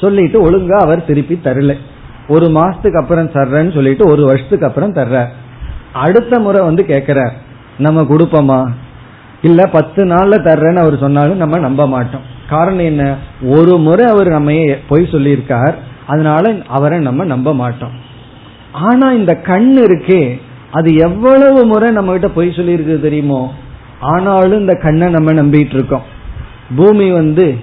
[0.00, 1.74] சொல்லிட்டு ஒழுங்கா அவர் திருப்பி தரல.
[2.28, 5.26] ஒரு மாசத்துக்கு அப்புறம் தர்றேன்னு சொல்லிட்டு ஒரு வருஷத்துக்கு அப்புறம் தர்ற
[5.92, 7.34] அடுத்த முறை வந்து கேட்கிறார்
[7.78, 8.60] நம்ம கொடுப்போமா?
[9.42, 12.32] இல்ல பத்து நாள்ல தர்றேன்னு அவர் சொன்னாலும் நம்ம நம்ப மாட்டோம்.
[12.48, 13.16] காரணம் என்ன?
[13.42, 14.52] ஒரு முறை அவர் நம்ம
[14.88, 15.74] பொய் சொல்லியிருக்கார்.
[16.06, 17.92] அதனால அவரை நம்ம நம்ப மாட்டோம்.
[18.72, 20.40] ஆனா இந்த கண் இருக்கே
[20.70, 23.54] அது எவ்வளவு முறை நம்ம கிட்ட பொய் சொல்லியிருக்கு தெரியுமோ?
[24.00, 26.02] ஆனாலும் இந்த கண்ணை நம்ம நம்பிட்டு இருக்கோம்
[26.76, 27.54] பூமி வந்து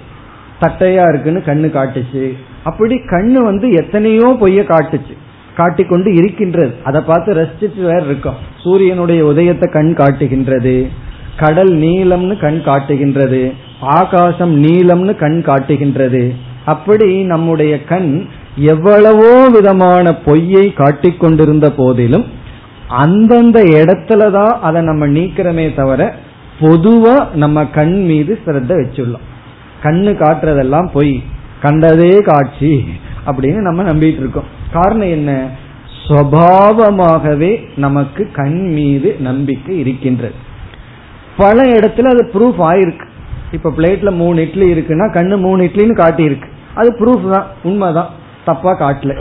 [0.61, 2.37] தட்டையா இருக்குன்னு கண்ணு காட்டுச்சு.
[2.63, 5.13] அப்படி கண்ணு வந்து எத்தனையோ பொய்ய காட்டுச்சு.
[5.55, 6.75] காட்டிக்கொண்டு இருக்கின்றது.
[6.83, 8.37] அதை பார்த்து ரசிச்சுட்டு வேற இருக்கோம்.
[8.59, 10.89] சூரியனுடைய உதயத்தை கண் காட்டுகின்றது.
[11.37, 13.53] கடல் நீளம்னு கண் காட்டுகின்றது.
[13.81, 16.35] ஆகாசம் நீளம்னு கண் காட்டுகின்றது.
[16.65, 18.25] அப்படி நம்முடைய கண்
[18.55, 22.25] எவ்வளவோ விதமான பொய்யை காட்டிக் கொண்டிருந்த போதிலும்
[22.87, 26.15] அந்தந்த இடத்துலதான் அதை நம்ம நீக்கிறமே தவிர
[26.59, 29.27] பொதுவா நம்ம கண் மீது சிரத்த வச்சுள்ளோம்.
[29.83, 31.23] கண்ணு காட்டுறதெல்லாம் பொய்.
[31.61, 32.85] கண்டதே காட்சி
[33.27, 34.43] அப்படின்னு நம்ம நம்பிட்டு இருக்கோம்.
[34.71, 35.49] காரணம் என்ன?
[36.07, 40.33] சுவாவமாகவே நமக்கு கண் மீது நம்பிக்கை இருக்கின்றது.
[41.37, 43.09] பல இடத்துல அது ப்ரூஃப் ஆயிருக்கு.
[43.51, 46.47] இப்ப பிளேட்ல மூணு இட்லி இருக்குன்னா கண்ணு மூணு இட்லின்னு காட்டியிருக்கு.
[46.75, 48.09] அது ப்ரூஃப் தான் உண்மைதான்.
[48.45, 49.17] தப்பா காட்டல.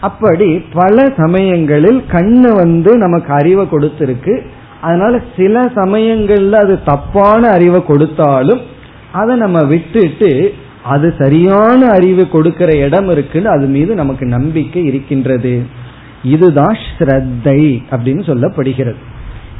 [0.00, 4.40] அப்படி பல சமயங்களில் கண்ணு வந்து நமக்கு அறிவை கொடுத்திருக்கு.
[4.80, 8.60] அதனால சில சமயங்கள்ல அது தப்பான அறிவை கொடுத்தாலும்
[9.12, 15.62] அதை நம்ம விட்டுட்டு அது சரியான அறிவு கொடுக்கிற இடம் இருக்குன்னு அது மீது நமக்கு நம்பிக்கை இருக்கின்றது.
[16.22, 19.02] இதுதான் ஸ்ரத்தை அப்படின்னு சொல்லப்படுகிறது.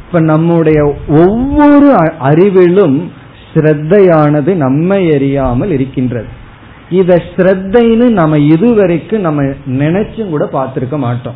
[0.07, 3.11] இப்ப நம்முடைய ஒவ்வொரு அறிவிலும்
[3.55, 6.27] ஸ்ரத்தையானது நம்மை அறியாமல் இருக்கின்றது.
[6.91, 11.35] இத ஸ்ரத்தைன்னு நம்ம இதுவரைக்கும் நம்ம நினைச்சும் கூட பார்த்திருக்க மாட்டோம்.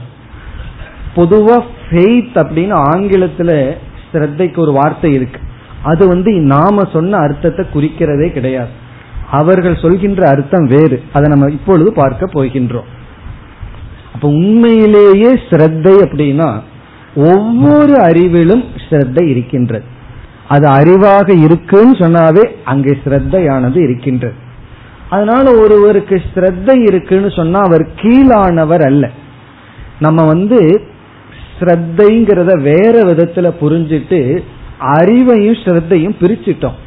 [1.17, 3.77] பொதுவா ஃபெய்த் அப்படின்னு ஆங்கிலத்துல
[4.13, 5.41] ஸ்ரத்தைக்கு ஒரு வார்த்தை இருக்கு.
[5.83, 8.69] அது வந்து நாம சொன்ன அர்த்தத்தை குறிக்கிறதே கிடையாது.
[9.31, 11.03] அவர்கள் சொல்கின்ற அர்த்தம் வேறு.
[11.13, 12.89] அதை நம்ம இப்பொழுது பார்க்க போகின்றோம்.
[14.15, 16.61] அப்ப உண்மையிலேயே ஸ்ரத்தை அப்படின்னா
[17.15, 19.85] ஒவ்வொரு அறிவிலும் ஸ்ரத்தை இருக்கின்றது.
[20.49, 24.35] அது அறிவாக இருக்குன்னு சொன்னாவே அங்கே ஸ்ரத்தையானது இருக்கின்றது.
[25.11, 29.11] அதனால ஒருவருக்கு ஸ்ரத்தை இருக்குன்னு சொன்னா அவர் கீழானவர் அல்ல.
[30.01, 30.83] நம்ம வந்து
[31.61, 34.43] ஸ்ரத்தைங்கிறத வேற விதத்துல புரிஞ்சிட்டு
[34.81, 36.79] அறிவையும் ஸ்ரத்தையும் பிரிச்சிட்டோம்.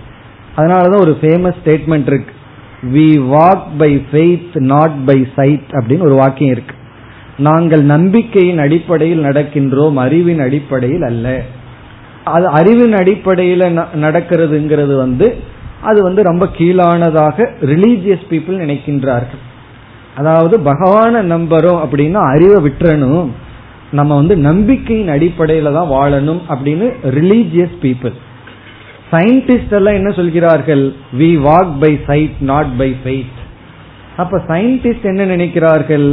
[0.57, 2.33] அதனாலதான் ஒரு ஃபேமஸ் ஸ்டேட்மெண்ட் இருக்கு.
[2.93, 6.75] We walk by faith not by sight அப்படின்னு ஒரு வாக்கியம் இருக்கு.
[7.37, 11.41] நாங்கள் நம்பிக்கையின் அடிப்படையில் நடக்கின்றோம் அறிவின் அடிப்படையில் அல்ல.
[12.33, 13.65] அது அறிவின் அடிப்படையில்
[14.03, 15.27] நடக்கிறதுங்கிறது வந்து
[15.89, 19.41] அது வந்து ரொம்ப கீழானதாக ரிலீஜியஸ் பீப்புள் நினைக்கின்றார்கள்.
[20.15, 23.29] அதாவது பகவான நம்பரும் அப்படின்னா அறிவை விட்டுறணும்.
[23.91, 28.15] நம்ம வந்து நம்பிக்கையின் அடிப்படையில தான் வாழணும் அப்படின்னு ரிலீஜியஸ் பீப்புள்
[29.13, 30.83] சயின்டிஸ்ட் எல்லாம் என்ன சொல்கிறார்கள்?
[31.19, 33.39] We walk by sight not by faith
[34.17, 36.07] அப்ப சயின்டிஸ்ட் என்ன நினைக்கிறார்கள்?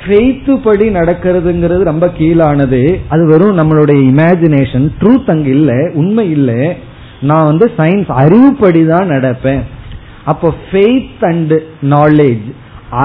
[0.00, 6.50] ஃபெய்த்து படி நடக்கிறதுங்கிறது ரொம்ப கீழானது அது வெறும் நம்மளுடைய இமேஜினேஷன் ட்ரூத் அங்க இல்ல உண்மை இல்ல
[7.22, 9.62] நான் வந்து சயின்ஸ் அறிவுப்படி தான் நடப்பேன்
[10.24, 11.54] அப்போ ஃபெய்த் அண்ட்
[11.90, 12.46] நாலேஜ்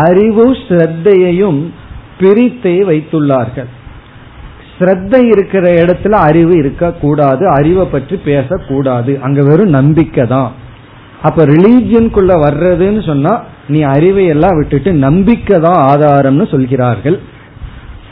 [0.01, 1.61] அறிவு ஸ்ரத்தையையும்
[2.19, 3.69] பிரித்தே வைத்துள்ளார்கள்
[4.73, 10.51] ஸ்ரத்தை இருக்கிற இடத்துல அறிவு இருக்கக்கூடாது அறிவை பற்றி பேசக்கூடாது அங்க வெறும் நம்பிக்கை தான்
[11.21, 13.33] அப்ப ரிலீஜியனுக்குள்ள வர்றதுன்னு சொன்னா
[13.73, 17.17] நீ அறிவை எல்லாம் விட்டுட்டு நம்பிக்கை தான் ஆதாரம்னு சொல்கிறார்கள்.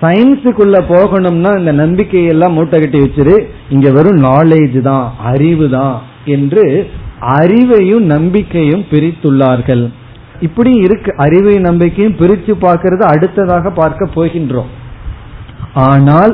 [0.02, 3.36] சயின்ஸுக்குள்ள போகணும்னா இந்த நம்பிக்கையெல்லாம் மூட்டை கட்டி வச்சிரு.
[3.76, 5.96] இங்க வெறும் நாலேஜ் தான் அறிவு தான்
[6.36, 6.66] என்று
[7.38, 9.84] அறிவையும் நம்பிக்கையும் பிரித்துள்ளார்கள்.
[10.48, 14.70] இப்படி இருக்கு அறிவை நம்பிக்கையும் பிரித்து பார்க்கறது அடுத்ததாக பார்க்க போகின்றோம்.
[15.88, 16.34] ஆனால்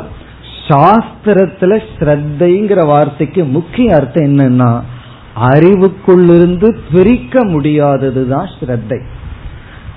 [0.67, 4.69] சாஸ்திரத்துல ஸ்ரத்தைங்கிற வார்த்தைக்கு முக்கிய அர்த்தம் என்னன்னா
[5.49, 8.99] அறிவுக்குள்ளிருந்து பிரிக்க முடியாததுதான் ஸ்ரத்தை.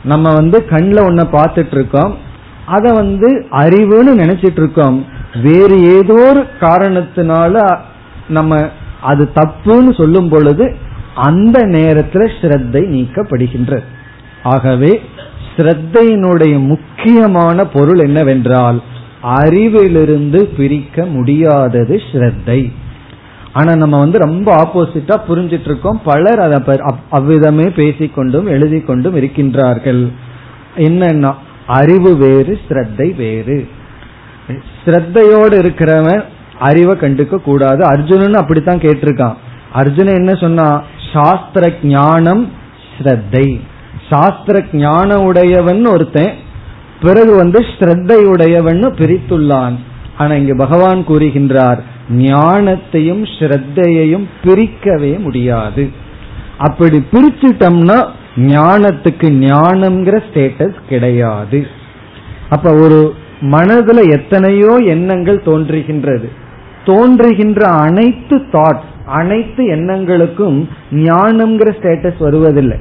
[0.02, 2.14] நம்ம வந்து கண்ணில் ஒன்ன பார்த்துட்டு இருக்கோம்
[2.66, 5.06] அதை வந்து அறிவுன்னு நினைச்சிட்டு இருக்கோம்
[5.42, 7.80] வேறு ஏதோ ஒரு காரணத்தினால
[8.28, 8.70] நம்ம
[9.00, 10.76] அது தப்புன்னு சொல்லும் பொழுது
[11.14, 13.82] அந்த நேரத்தில் ஸ்ரத்தை நீக்கப்படுகின்றது.
[14.42, 15.00] ஆகவே
[15.56, 18.82] ஸ்ரத்தையினுடைய முக்கியமான பொருள் என்னவென்றால்
[19.22, 22.72] அறிவிலிருந்து பிரிக்க முடியாதது ஸ்ரத்தை.
[23.58, 26.76] ஆனா நம்ம வந்து ரொம்ப ஆப்போசிட்டா புரிஞ்சிட்டு இருக்கோம் பலர் அதை
[27.18, 30.02] அவ்விதமே பேசிக்கொண்டும் எழுதி கொண்டும் இருக்கின்றார்கள்.
[30.88, 31.32] என்னன்னா
[31.78, 33.58] அறிவு வேறு ஸ்ரத்தை வேறு.
[34.82, 36.22] ஸ்ரத்தையோடு இருக்கிறவன்
[36.68, 37.80] அறிவை கண்டுக்க கூடாது.
[37.92, 39.36] அர்ஜுனன் அப்படித்தான் கேட்டிருக்கான்.
[39.80, 40.68] அர்ஜுனன் என்ன சொன்னா
[41.12, 42.44] சாஸ்திர ஞானம்
[42.92, 43.46] ஸ்ரத்தை.
[44.10, 46.32] சாஸ்திர ஞான உடையவன் ஒருத்தன்
[47.02, 49.76] பிறகு வந்து ஸ்ரத்தை உடையவன் பிரித்துள்ளான்.
[50.18, 51.80] ஆனா இங்க பகவான் கூறுகின்றார்
[52.18, 55.84] ஞானத்தையும் ஸ்ரத்தையையும் பிரிக்கவே முடியாது.
[56.58, 57.98] அப்படி பிரிச்சுட்டோம்னா
[58.36, 61.60] ஞானத்துக்கு ஞானம்ங்கிற ஸ்டேட்டஸ் கிடையாது.
[62.48, 66.28] அப்ப ஒரு மனதுல எத்தனையோ எண்ணங்கள் தோன்றுகின்றது.
[66.84, 70.56] தோன்றுகின்ற அனைத்து தாட்ஸ் அனைத்து எண்ணங்களுக்கும்
[70.92, 72.78] ஞானம்ங்கிற ஸ்டேட்டஸ் வருவதில்லை.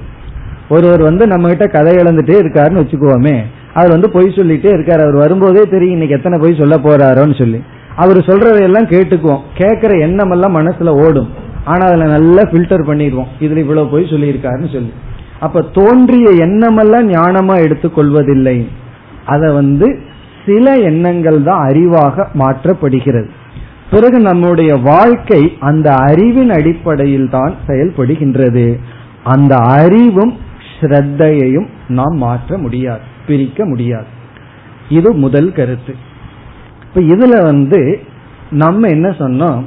[0.70, 3.36] ஒருவர் வந்து நம்ம கிட்ட கதை இழந்துட்டே இருக்காருன்னு வச்சுக்குவோமே
[3.74, 5.02] அவர் வந்து பொய் சொல்லிட்டே இருக்காரு.
[5.02, 7.64] அவர் வரும்போதே தெரியும் இன்னைக்கு எத்தனை பொய் சொல்ல போறாரோன்னு சொல்லி.
[7.96, 9.42] அவர் சொல்றதையெல்லாம் கேட்டுக்குவோம்.
[9.56, 11.30] கேட்கிற எண்ணம் எல்லாம் மனசுல ஓடும்.
[11.66, 13.28] ஆனா அதுல நல்லா பில்டர் பண்ணிடுவோம்.
[13.40, 14.94] இதுல இவ்வளவு பொய் சொல்லியிருக்காருன்னு சொல்லி.
[15.40, 18.68] அப்ப தோன்றிய எண்ணமெல்லாம் ஞானமா எடுத்துக்கொள்வதில்லை.
[19.26, 20.00] அதை வந்து
[20.46, 23.30] சில எண்ணங்கள் தான் அறிவாக மாற்றப்படுகிறது.
[23.92, 28.80] பிறகு நம்முடைய வாழ்க்கை அந்த அறிவின் அடிப்படையில் தான் செயல்படுகின்றது.
[29.24, 30.34] அந்த அறிவும்
[30.80, 34.06] ஸ்ரத்தையையும் நாம் மாற்ற முடியாது பிரிக்க முடியாது.
[34.90, 35.96] இது முதல் கருத்து.
[36.82, 38.00] இப்ப இதுல வந்து
[38.50, 39.64] நம்ம என்ன சொன்னோம்?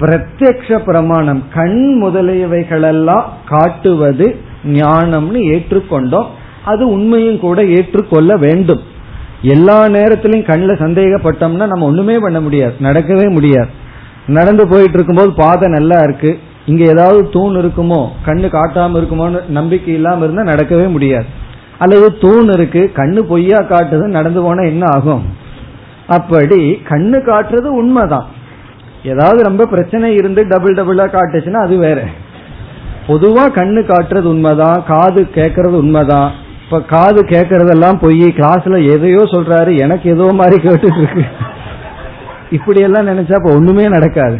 [0.00, 6.26] பிரத்யக்ஷ பிரமாணம் கண் முதலியவைகளெல்லாம் காட்டுவது ஞானம்னு ஏற்றுக்கொண்டோம்.
[6.64, 8.80] அது உண்மையும் கூட ஏற்றுக்கொள்ள வேண்டும்.
[9.42, 13.68] எல்லா நேரத்திலையும் கண்ணில் சந்தேகப்பட்டோம்னா நம்ம ஒண்ணுமே பண்ண முடியாது நடக்கவே முடியாது.
[14.26, 16.38] நடந்து போயிட்டு இருக்கும்போது பாதை நல்லா இருக்கு.
[16.68, 21.28] இங்க ஏதாவது தூண் இருக்குமோ கண்ணு காட்டாம இருக்குமோன்னு நம்பிக்கை இல்லாம இருந்தா நடக்கவே முடியாது.
[21.78, 25.22] அல்லது தூண் இருக்கு கண்ணு பொய்யா காட்டுது நடந்து போனா என்ன ஆகும்?
[26.06, 26.58] அப்படி
[26.88, 28.26] கண்ணு காட்டுறது உண்மைதான்.
[29.02, 32.00] ஏதாவது ரொம்ப பிரச்சனை இருந்து டபுள் டபுளா காட்டுச்சுன்னா அது வேற.
[33.06, 36.30] பொதுவா கண்ணு காட்டுறது உண்மைதான் காது கேட்கறது உண்மைதான்.
[36.64, 41.24] இப்ப காது கேட்கறதெல்லாம் போய் கிளாஸ்ல எதையோ சொல்றாரு எனக்கு ஏதோ மாதிரி கேட்டுட்டு இருக்கு.
[42.50, 44.38] இப்படி எல்லாம் நினைச்சா இப்ப ஒண்ணுமே நடக்காது.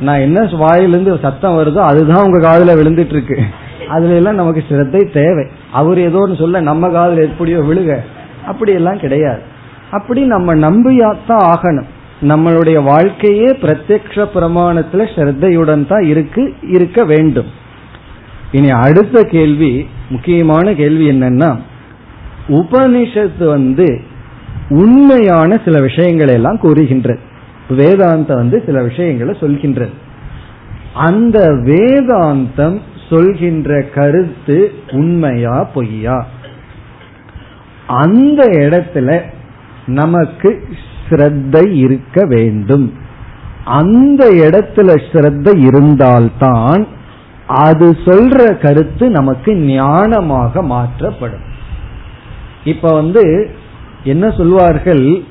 [0.00, 3.42] நான் என்ன வாயிலிருந்து சத்தம் வருதோ அதுதான் உங்க காதுல விழுந்துட்டு இருக்கு
[3.88, 5.46] அதுல எல்லாம் நமக்கு சிரத்தை தேவை.
[5.72, 7.98] அவர் ஏதோ ஒன்று சொல்ல நம்ம காதுல எப்படியோ விழுக.
[8.46, 9.40] அப்படி எல்லாம் கிடையாது.
[9.90, 11.84] அப்படி நம்ம நம்பியாத்தான் ஆகணும்.
[12.22, 17.46] நம்மளுடைய வாழ்க்கையே பிரத்யக்ஷ பிரமாணத்துல ஸ்ரத்தையுடன் தான் இருக்கு இருக்க வேண்டும்.
[18.52, 21.56] இனி அடுத்த கேள்வி முக்கியமான கேள்வி என்னன்னா
[22.48, 24.00] உபனிஷத்து வந்து
[24.68, 27.18] உண்மையான சில விஷயங்களை எல்லாம் கூறுகின்றது
[27.68, 29.92] வேதாந்தம் வந்து சில விஷயங்களை சொல்கின்றது.
[30.94, 36.26] அந்த வேதாந்தம் சொல்கின்ற கருத்து உண்மையா பொய்யா?
[37.86, 39.22] அந்த இடத்துல
[39.86, 40.68] நமக்கு
[41.08, 42.92] ஸ்ரத்தை இருக்க வேண்டும்.
[43.64, 46.86] அந்த இடத்துல ஸ்ரத்த இருந்தால்தான்
[47.46, 51.44] அது சொல்ற கருத்து நமக்கு ஞானமாக மாற்றப்படும்.
[52.64, 53.50] இப்ப வந்து
[54.04, 55.22] என்ன சொல்வார்கள்?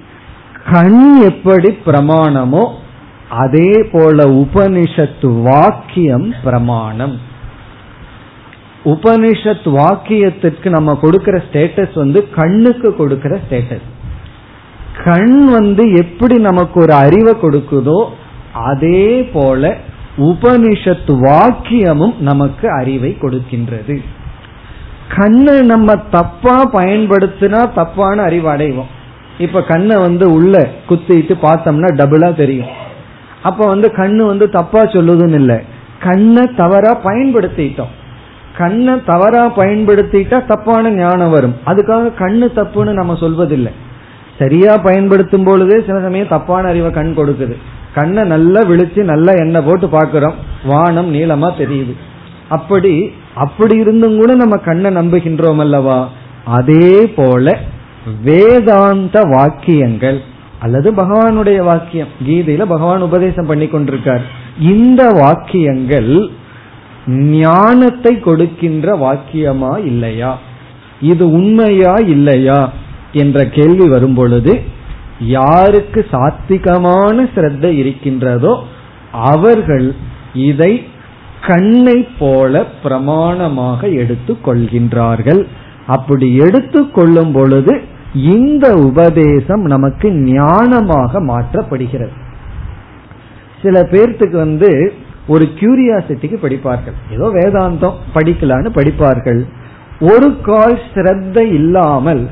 [0.72, 2.64] கண் எப்படி பிரமாணமோ
[3.30, 7.20] அதே போல உபனிஷத்து வாக்கியம் பிரமாணம்.
[8.84, 13.88] உபனிஷத் வாக்கியத்திற்கு நம்ம கொடுக்கிற ஸ்டேட்டஸ் வந்து கண்ணுக்கு கொடுக்கிற ஸ்டேட்டஸ்
[15.04, 18.06] கண் வந்து எப்படி நமக்கு ஒரு அறிவை கொடுக்குதோ
[18.54, 19.78] அதே போல
[20.18, 24.04] உபனிஷத் வாக்கியமும் நமக்கு அறிவை கொடுக்கின்றது.
[25.16, 28.92] கண்ணை நம்ம தப்பா பயன்படுத்தினா தப்பான அறிவு அடைவோம்.
[29.38, 32.68] இப்ப கண்ணை வந்து உள்ள குத்திட்டு பார்த்தோம்னா டபுளா தெரியும்.
[33.44, 35.56] அப்ப வந்து கண்ணு வந்து தப்பா சொல்லுதுன்னு இல்லை.
[36.00, 37.94] கண்ணை தவறா பயன்படுத்திட்டோம்.
[38.58, 41.56] கண்ணை தவறா பயன்படுத்திட்டா தப்பான ஞானம் வரும்.
[41.66, 43.72] அதுக்காக கண்ணு தப்புன்னு நம்ம சொல்வதில்லை.
[44.40, 47.56] சரியா பயன்படுத்தும் பொழுதே சில சமயம் தப்பான அறிவை கண் கொடுக்குது.
[47.94, 50.34] கண்ணை நல்லா விழிச்சு நல்லா எண்ணெய் போட்டு பாக்குறோம்
[50.66, 51.96] வானம் நீளமா தெரியுது.
[52.50, 56.10] அப்படி அப்படி இருந்தும் கூட நம்ம கண்ணை நம்புகின்றோம் அல்லவா?
[56.46, 57.60] அதே போல
[58.24, 60.22] வேதாந்த வாக்கியங்கள்
[60.60, 62.08] அல்லது பகவானுடைய வாக்கியம்.
[62.28, 64.22] கீதையில பகவான் உபதேசம் பண்ணி கொண்டிருக்கார்.
[64.60, 66.30] இந்த வாக்கியங்கள்
[67.08, 70.40] ஞானத்தை கொடுக்கின்ற வாக்கியமா இல்லையா?
[71.02, 72.72] இது உண்மையா இல்லையா?
[73.12, 74.62] என்ற கேள்வி வரும் பொழுது
[75.20, 78.64] யாருக்கு சாத்திகமான சிரத்தை இருக்கின்றதோ
[79.12, 79.96] அவர்கள்
[80.34, 80.84] இதை
[81.48, 85.46] கண்ணை போல பிரமாணமாக எடுத்துக் கொள்கின்றார்கள்.
[85.88, 87.82] அப்படி எடுத்துக் கொள்ளும் பொழுது
[88.16, 92.10] இந்த உபதேசம் நமக்கு ஞானமாக மாற்றப்படுகிறது.
[93.62, 94.94] சில பேர்த்துக்கு வந்து
[95.28, 96.98] ஒரு கியூரியாசிட்டிக்கு படிப்பார்கள்.
[97.12, 99.46] ஏதோ வேதாந்தம் படிக்கலான்னு படிப்பார்கள்.
[100.00, 102.28] ஒரு கால் சிரத்த இல்லாமல்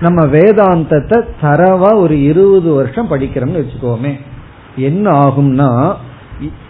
[0.00, 4.12] நம்ம வேதாந்தத்தை தரவா ஒரு இருபது வருஷம் படிக்கிறோம்னு வச்சுக்கோமே.
[4.76, 5.94] என்ன ஆகும்னா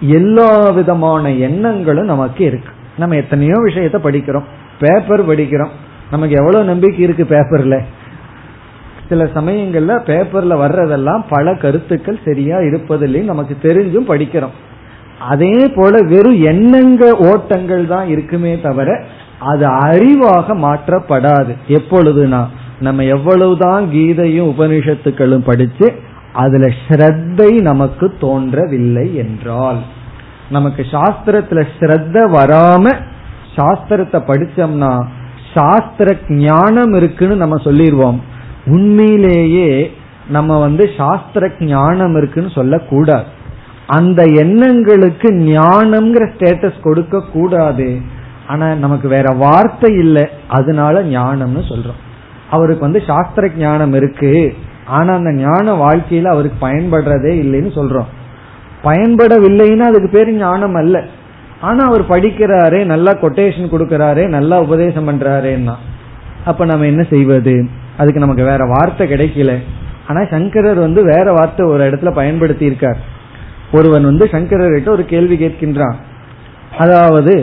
[0.00, 2.72] எல்லா விதமான எண்ணங்களும் நமக்கு இருக்கு.
[2.98, 4.44] நம்ம எத்தனையோ விஷயத்த படிக்கிறோம்.
[4.80, 5.70] பேப்பர் படிக்கிறோம்.
[6.10, 7.82] நமக்கு எவ்வளவு நம்பிக்கை இருக்கு பேப்பர்ல?
[9.08, 14.56] சில சமயங்கள்ல பேப்பர்ல வர்றதெல்லாம் பல கருத்துக்கள் சரியா இருப்பதில்லை நமக்கு தெரிஞ்சும் படிக்கிறோம்.
[15.32, 18.88] அதே போல வெறும் எண்ணங்க ஓட்டங்கள் தான் இருக்குமே தவிர
[19.50, 21.52] அது அறிவாக மாற்றப்படாது.
[21.78, 22.42] எப்பொழுதுனா
[22.86, 25.86] நம்ம எவ்வளவுதான் கீதையும் உபனிஷத்துக்களும் படிச்சு
[26.32, 29.80] அதுல ஸ்ரத்தை நமக்கு தோன்றவில்லை என்றால்.
[30.50, 32.92] நமக்கு சாஸ்திரத்துல ஸ்ரத்த வராம
[33.56, 34.92] சாஸ்திரத்தை படிச்சோம்னா
[35.54, 38.18] சாஸ்திர ஞானம் இருக்குன்னு நம்ம சொல்லிடுவோம்.
[38.68, 39.92] உண்மையிலேயே
[40.28, 43.24] நம்ம வந்து சாஸ்திர ஞானம் இருக்குன்னு சொல்லக்கூடாது.
[43.86, 48.00] அந்த எண்ணங்களுக்கு ஞானம்ங்கிற ஸ்டேட்டஸ் கொடுக்க கூடாது
[48.46, 50.28] ஆனா நமக்கு வேற வார்த்தை இல்லை.
[50.48, 52.00] அதனால ஞானம்னு சொல்றோம்.
[52.50, 54.54] அவருக்கு வந்து சாஸ்திர ஞானம் இருக்கு.
[54.86, 58.10] ஆனா அந்த ஞான வாழ்க்கையில அவருக்கு பயன்படுறதே இல்லைன்னு சொல்றோம்.
[58.84, 61.04] பயன்படவில்லைன்னா அதுக்கு பேர் ஞானம் அல்ல.
[61.60, 65.74] ஆனா அவர் படிக்கிறாரே நல்லா கொட்டேஷன் கொடுக்கிறாரே நல்லா உபதேசம் பண்றாருன்னா
[66.44, 67.68] அப்ப நம்ம என்ன செய்வது?
[67.98, 69.52] அதுக்கு நமக்கு வேற வார்த்தை கிடைக்கல.
[70.06, 73.00] ஆனா சங்கரர் வந்து வேற வார்த்தை ஒரு இடத்துல பயன்படுத்தி இருக்கார்
[73.72, 75.96] ஒருவன் வந்து சங்கரர்கிட்ட ஒரு கேள்வி கேட்கின்றான்.
[76.78, 77.34] அதாவது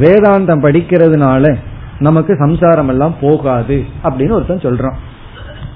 [0.00, 1.56] வேதாந்தம் படிக்கிறதுனால
[1.98, 4.96] நமக்கு சம்சாரம் எல்லாம் போகாது அப்படின்னு ஒருத்தன் சொல்றான்.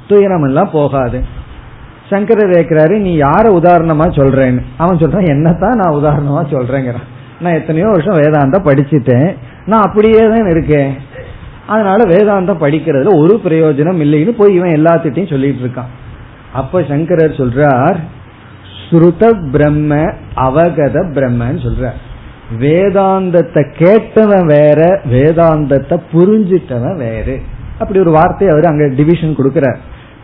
[0.08, 1.18] துயரம் எல்லாம் போகாது.
[2.10, 4.62] சங்கரர் கேட்கிறாரு நீ யார உதாரணமா சொல்றேன்னு?
[4.76, 7.06] அவன் சொல்றான் என்னத்தான் நான் உதாரணமா சொல்றேங்கிறான்.
[7.40, 9.28] நான் எத்தனையோ வருஷம் வேதாந்தம் படிச்சுட்டேன்.
[9.66, 10.90] நான் அப்படியே தான் இருக்கேன்.
[11.72, 15.90] அதனால வேதாந்தம் படிக்கிறதுல ஒரு பிரயோஜனம் இல்லைன்னு போய் இவன் எல்லாத்திட்டையும் சொல்லிட்டு இருக்கான்.
[16.52, 17.98] அப்ப சங்கரர் சொல்றார்
[18.84, 19.98] ஸ்ருத பிரம்ம
[20.46, 21.98] அவகத பிரம்மன்னு சொல்றார்.
[22.62, 24.80] வேதாந்தத்தை கேட்டவன் வேற
[25.12, 27.36] வேதாந்தத்தை புரிஞ்சிட்டவன் வேறு.
[27.78, 29.78] அப்படி ஒரு வார்த்தை அவர் அங்க டிவிஷன் கொடுக்கிறார்.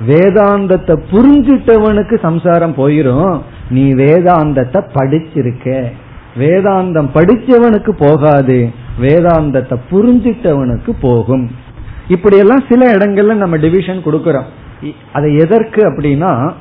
[0.09, 3.37] வேதாந்தத்தை புரிஞ்சிட்டவனுக்கு சம்சாரம் போயிரும்.
[3.71, 5.69] நீ வேதாந்தத்தை படிச்சிருக்க.
[6.39, 8.71] வேதாந்தம் படிச்சவனுக்கு போகாது
[9.01, 11.51] வேதாந்தத்தை புரிஞ்சிட்டவனுக்கு போகும்.
[12.09, 14.49] இப்படியெல்லாம் சில இடங்கள்ல நம்ம டிவிஷன் கொடுக்கறோம்.
[15.13, 16.53] அதை எதற்கு அப்படின்னா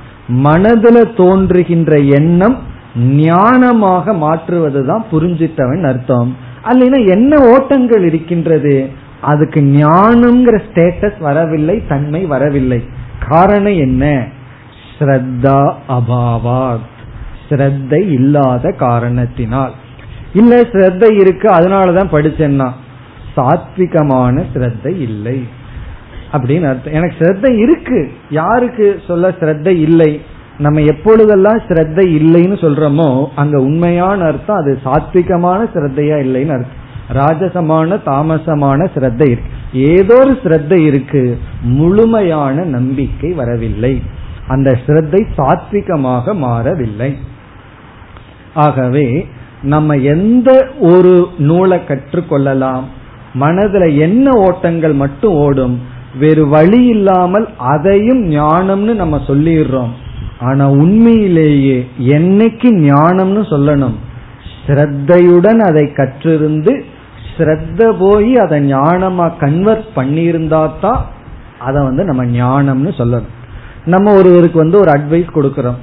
[0.43, 2.57] மனதுல தோன்றுகின்ற எண்ணம்
[2.99, 6.35] ஞானமாக மாற்றுவதுதான் புரிஞ்சிட்டவன் அர்த்தம்.
[6.63, 8.89] அல்லைன்னா என்ன ஓட்டங்கள் இருக்கின்றது?
[9.21, 12.83] அதுக்கு ஞானம்ங்கிற ஸ்டேட்டஸ் வரவில்லை தன்மை வரவில்லை.
[13.29, 14.27] காரணம் என்ன?
[14.99, 16.93] ஸ்ரத்தா அபாவாத்
[17.49, 19.73] ஸ்ரத்தை இல்லாத காரணத்தினால்.
[20.33, 22.69] இல்ல ஸ்ரத்தை இருக்கு அதனாலதான் படிச்சேன்னா.
[23.37, 25.47] சாத்விகமான ஸ்ரத்தை இல்லை.
[26.31, 26.93] அப்படின்னு அர்த்தம்.
[26.93, 28.11] எனக்கு ஸ்ரத்தை இருக்கு.
[28.29, 30.21] யாருக்கு சொல்ல ஸ்ரத்தை இல்லை?
[30.57, 36.83] நம்ம எப்பொழுதெல்லாம் ஸ்ரத்தை இல்லைன்னு சொல்றோமோ அங்க உண்மையான அர்த்தம் அது சாத்விகமான ஸ்ரத்தையா இல்லைன்னு அர்த்தம்.
[37.13, 39.53] ராஜசமான தாமசமான ஸ்ரத்தை இருக்கு.
[39.73, 44.01] ஏதோ ஒரு ஸ்ரத்தை இருக்கு முழுமையான நம்பிக்கை வரவில்லை.
[44.47, 47.17] அந்த ஸ்ரத்தை சாத்விகமாக மாறவில்லை.
[48.55, 49.27] ஆகவே
[49.61, 50.49] நம்ம எந்த
[50.79, 52.83] ஒரு நூலை கற்றுக்கொள்ளலாம்?
[53.39, 55.79] மனதுல என்ன ஓட்டங்கள் மட்டும் ஓடும்?
[56.19, 59.89] வேறு வழி இல்லாமல் அதையும் ஞானம்னு நம்ம சொல்லிடுறோம்.
[60.39, 63.95] ஆனா உண்மையிலேயே என்னைக்கு ஞானம்னு சொல்லணும்?
[64.65, 66.81] ஸ்ரத்தையுடன் அதை கற்றிருந்து
[67.37, 71.05] ஸ்ரத்த போய் அதை ஞானமா கன்வெர்ட் பண்ணியிருந்தா தான்
[71.59, 73.33] அதை வந்து நம்ம ஞானம்னு சொல்லணும்.
[73.85, 75.77] நம்ம ஒருவருக்கு வந்து ஒரு அட்வைஸ் கொடுக்கறோம்.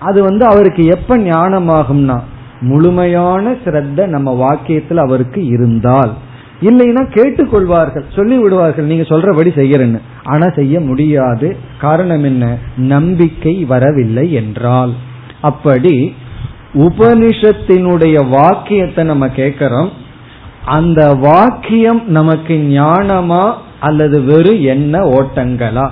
[0.00, 2.20] அது வந்து அவருக்கு எப்ப ஞானமாகும்னா
[2.60, 6.14] முழுமையான சிரத்த நம்ம வாக்கியத்தில் அவருக்கு இருந்தால்.
[6.60, 10.00] இல்லைன்னா கேட்டுக்கொள்வார்கள் சொல்லி விடுவார்கள் நீங்க சொல்றபடி செய்யறேன்னு.
[10.24, 11.56] ஆனா செய்ய முடியாது.
[11.80, 12.58] காரணம் என்ன?
[12.76, 14.92] நம்பிக்கை வரவில்லை என்றால்.
[15.40, 16.14] அப்படி
[16.74, 19.90] உபனிஷத்தினுடைய வாக்கியத்தை நம்ம கேட்கிறோம்.
[20.64, 25.90] அந்த வாக்கியம் நமக்கு ஞானமா அல்லது வெறும் என்ன ஓட்டங்களா?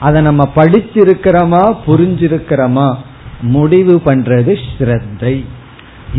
[0.00, 2.94] அதை நம்ம படிச்சிருக்கிறோமா புரிஞ்சிருக்கிறோமா?
[3.40, 5.44] முடிவு பண்றது ஸ்ரத்தை.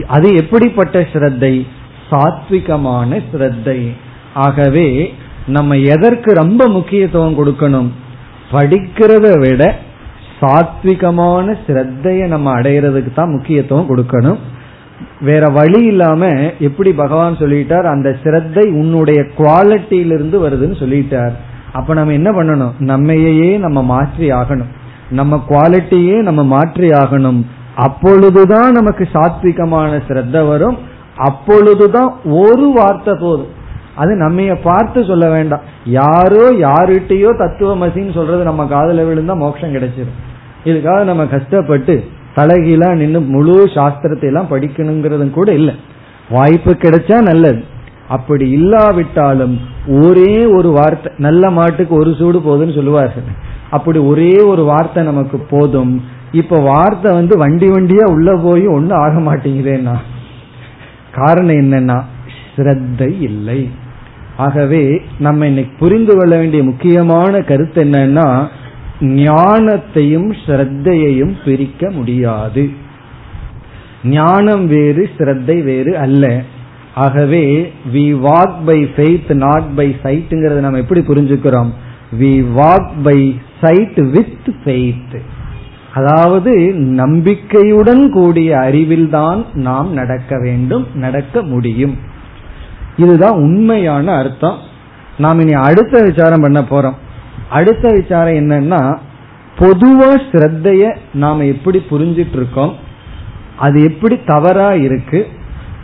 [0.08, 1.68] அது எப்படிப்பட்ட ஸ்ரத்தை?
[2.12, 3.88] சாத்விகமான ஸ்ரத்தை.
[4.34, 5.14] ஆகவே
[5.48, 7.90] நம்ம எதற்கு ரொம்ப முக்கியத்துவம் கொடுக்கணும்?
[8.52, 9.76] படிக்கிறத விட
[10.42, 14.38] சாத்விகமான ஸ்ரத்தைய நம்ம அடையிறதுக்கு தான் முக்கியத்துவம் கொடுக்கணும்.
[15.22, 17.84] வேற வழி இல்லாம எப்படி பகவான் சொல்லிட்டார்?
[17.84, 21.32] அந்த சிரத்தை உன்னுடைய குவாலிட்டியிலிருந்து வருதுன்னு சொல்லிட்டார்.
[21.74, 22.74] அப்ப நம்ம என்ன பண்ணணும்?
[22.80, 24.72] நம்மையே நம்ம மாற்றி ஆகணும்.
[25.10, 27.42] நம்ம குவாலிட்டியே நம்ம மாற்றி ஆகணும்
[27.76, 30.78] அப்பொழுதுதான் நமக்கு சாத்விகமான சிரத்த வரும்.
[31.16, 33.52] அப்பொழுதுதான் ஒரு வார்த்தை போதும்.
[33.96, 35.62] அது நம்ம பார்த்து சொல்ல வேண்டாம்.
[35.86, 40.20] யாரோ யாருகிட்டயோ தத்துவமசின்னு சொல்றது நம்ம காதல விழுந்தா மோட்சம் கிடைச்சிடும்
[40.66, 42.04] இதுக்காக நம்ம கஷ்டப்பட்டு
[42.36, 45.76] தலைகீழா நின்று முழு சாஸ்திரத்தை எல்லாம் படிக்கணுங்கிறதும் கூட இல்லை.
[46.30, 47.64] வாய்ப்பு கிடைச்சா நல்லது.
[48.08, 53.24] அப்படி இல்லாவிட்டாலும் ஒரே ஒரு வார்த்தை நல்ல மாட்டுக்கு ஒரு சூடு போகுதுன்னு சொல்லுவார்கள்.
[53.78, 55.94] அப்படி ஒரே ஒரு வார்த்தை நமக்கு போதும்.
[56.42, 59.96] இப்ப வார்த்தை வந்து வண்டி வண்டியா உள்ள போய் ஒன்னும் ஆக மாட்டேங்குதேன்னா
[61.18, 61.98] காரணம் என்னன்னா
[62.56, 63.60] ஸ்ரத்தை இல்லை.
[64.38, 64.84] ஆகவே
[65.20, 68.28] நம்ம இன்னைக்கு புரிந்து கொள்ள வேண்டிய முக்கியமான கருத்து என்னன்னா
[69.22, 72.64] ஞானத்தையும் ஸ்ரத்தையையும் பிரிக்க முடியாது.
[74.10, 76.26] ஞானம் வேறு ஸ்ரத்தை வேறு அல்ல.
[76.96, 77.46] ஆகவே
[77.94, 81.72] we walk by faith not by சைட்டுங்கிறத நம்ம எப்படி புரிஞ்சுக்கிறோம்?
[82.20, 83.20] We walk by
[83.62, 85.18] sight with faith
[85.94, 91.98] அதாவது நம்பிக்கையுடன் கூடிய அறிவில் தான் நாம் நடக்க வேண்டும் நடக்க முடியும்.
[92.98, 94.58] இதுதான் உண்மையான அர்த்தம்.
[95.18, 96.96] நாம் இனி அடுத்த விசாரம் பண்ண போறோம்.
[97.50, 98.98] அடுத்த விசாரம் என்னன்னா
[99.60, 102.76] பொதுவா ஸ்ரத்தைய நாம எப்படி புரிஞ்சிட்டு இருக்கோம்
[103.56, 105.28] அது எப்படி தவறா இருக்கு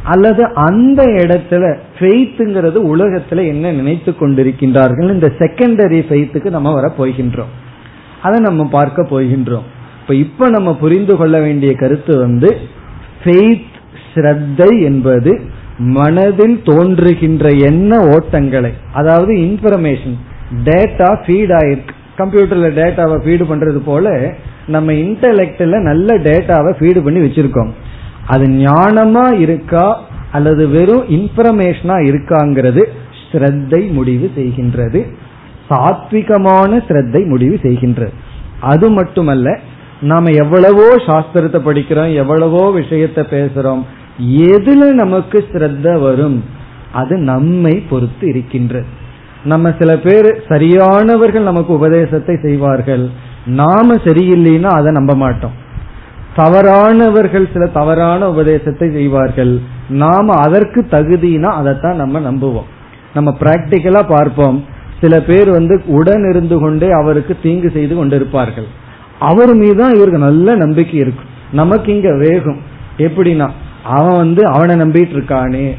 [0.03, 5.11] அல்லது அந்த இடத்துல ஃபெய்த்துங்கிறது உலகத்துல என்ன நினைத்து கொண்டிருக்கின்றார்கள்?
[5.11, 7.51] இந்த செகண்டரி ஃபெய்த்துக்கு நம்ம வர போகின்றோம்.
[8.21, 9.67] அதை நம்ம பார்க்க போகின்றோம்.
[10.01, 12.57] இப்ப இப்ப நம்ம புரிந்து கொள்ள வேண்டிய கருத்து வந்து
[13.23, 13.69] ஃபெய்த்
[14.13, 15.41] ஸ்ரத்தை என்பது
[15.77, 20.17] மனதில் தோன்றுகின்ற என்ன ஓட்டங்களை அதாவது இன்ஃபர்மேஷன்
[20.63, 21.93] டேட்டா ஃபீட் ஆயிருக்கு.
[22.17, 24.33] கம்ப்யூட்டர்ல டேட்டாவை ஃபீடு பண்றது போல
[24.67, 27.71] நம்ம இன்டலெக்ட்ல நல்ல டேட்டாவை ஃபீடு பண்ணி வச்சிருக்கோம்.
[28.27, 29.85] அது ஞானமா இருக்கா
[30.31, 32.83] அல்லது வெறும் இன்ஃபர்மேஷனா இருக்காங்கிறது
[33.25, 34.99] ஸ்ரத்தை முடிவு செய்கின்றது.
[35.69, 38.13] சாத்விகமான ஸ்ரத்தை முடிவு செய்கின்றது.
[38.59, 39.59] அது மட்டுமல்ல
[40.01, 43.81] நாம எவ்வளவோ சாஸ்திரத்தை படிக்கிறோம் எவ்வளவோ விஷயத்த பேசுறோம்
[44.53, 46.43] எதுல நமக்கு ஸ்ரத்த வரும்
[46.91, 48.87] அது நம்மை பொறுத்து இருக்கின்றது.
[49.43, 53.09] நம்ம சில பேர் சரியானவர்கள் நமக்கு உபதேசத்தை செய்வார்கள்.
[53.45, 55.55] நாம சரியில்லைன்னா அதை நம்ப மாட்டோம்.
[56.35, 59.59] தவறானவர்கள் சில தவறான உபதேசத்தை செய்வார்கள்.
[59.89, 62.69] நாம அதற்கு தகுதினா அதைத்தான் நம்ம நம்புவோம்.
[63.13, 64.65] நம்ம பிராக்டிக்கலா பார்ப்போம்.
[65.01, 68.67] சில பேர் வந்து உடன் இருந்து கொண்டே அவருக்கு தீங்கு செய்து கொண்டிருப்பார்கள்.
[69.19, 71.29] அவர் மீதுதான் இவருக்கு நல்ல நம்பிக்கை இருக்கும்.
[71.51, 72.59] நமக்கு இங்க வேகம்.
[72.97, 73.49] எப்படின்னா
[73.83, 75.71] அவன் வந்து அவனை நம்பிட்டு இருக்கானே.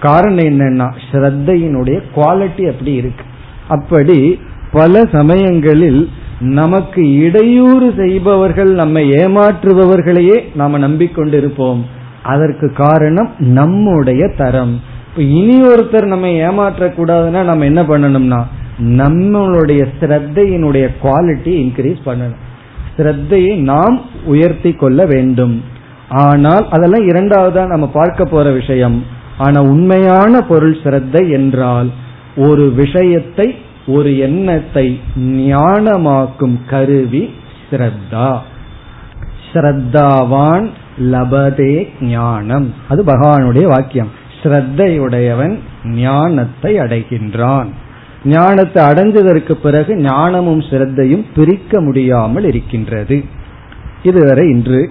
[0.00, 3.24] காரணம் என்னன்னா ஸ்ரத்தையினுடைய குவாலிட்டி அப்படி இருக்கு.
[3.68, 4.40] அப்படி
[4.72, 11.80] பல சமயங்களில் நமக்கு இடையூறு செய்பவர்கள் நம்மை ஏமாற்றுபவர்களையே நாம நம்பிக்கொண்டிருப்போம்.
[12.22, 14.80] அதற்கு காரணம் நம்முடைய தரம்.
[15.08, 18.40] இப்ப இனி ஒருத்தர் நம்ம ஏமாற்றக்கூடாதுன்னா நம்ம என்ன பண்ணணும்னா
[18.78, 22.42] நம்மளுடைய ஸ்ரத்தையினுடைய குவாலிட்டி இன்க்ரீஸ் பண்ணணும்.
[22.96, 25.62] ஸ்ரத்தையை நாம் உயர்த்தி கொள்ள வேண்டும்.
[26.08, 29.04] ஆனால் அதெல்லாம் இரண்டாவதா நம்ம பார்க்க போற விஷயம்.
[29.38, 31.90] ஆனா உண்மையான பொருள் ஸ்ரத்தை என்றால்
[32.36, 33.56] ஒரு விஷயத்தை
[33.86, 37.34] ஒரு எண்ணத்தை ஞானமாக்கும் கருவி
[37.70, 38.38] ஸ்ரத்தா.
[39.52, 40.70] ஸ்ரத்தாவான்
[41.00, 42.74] லபதே ஞானம்.
[42.88, 44.10] அது பகவானுடைய வாக்கியம்.
[44.42, 47.66] ஸ்ரத்தையுடையவன் ஞானத்தை அடைகின்றான்.
[48.24, 53.24] ஞானத்தை அடைஞ்சதற்கு பிறகு ஞானமும் ஸ்ரத்தையும் பிரிக்க முடியாமல் இருக்கின்றது.
[54.02, 54.90] இதுவரை இன்று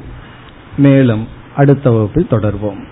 [0.78, 2.92] மேலும் அடுத்த வகுப்பில் தொடர்வோம்.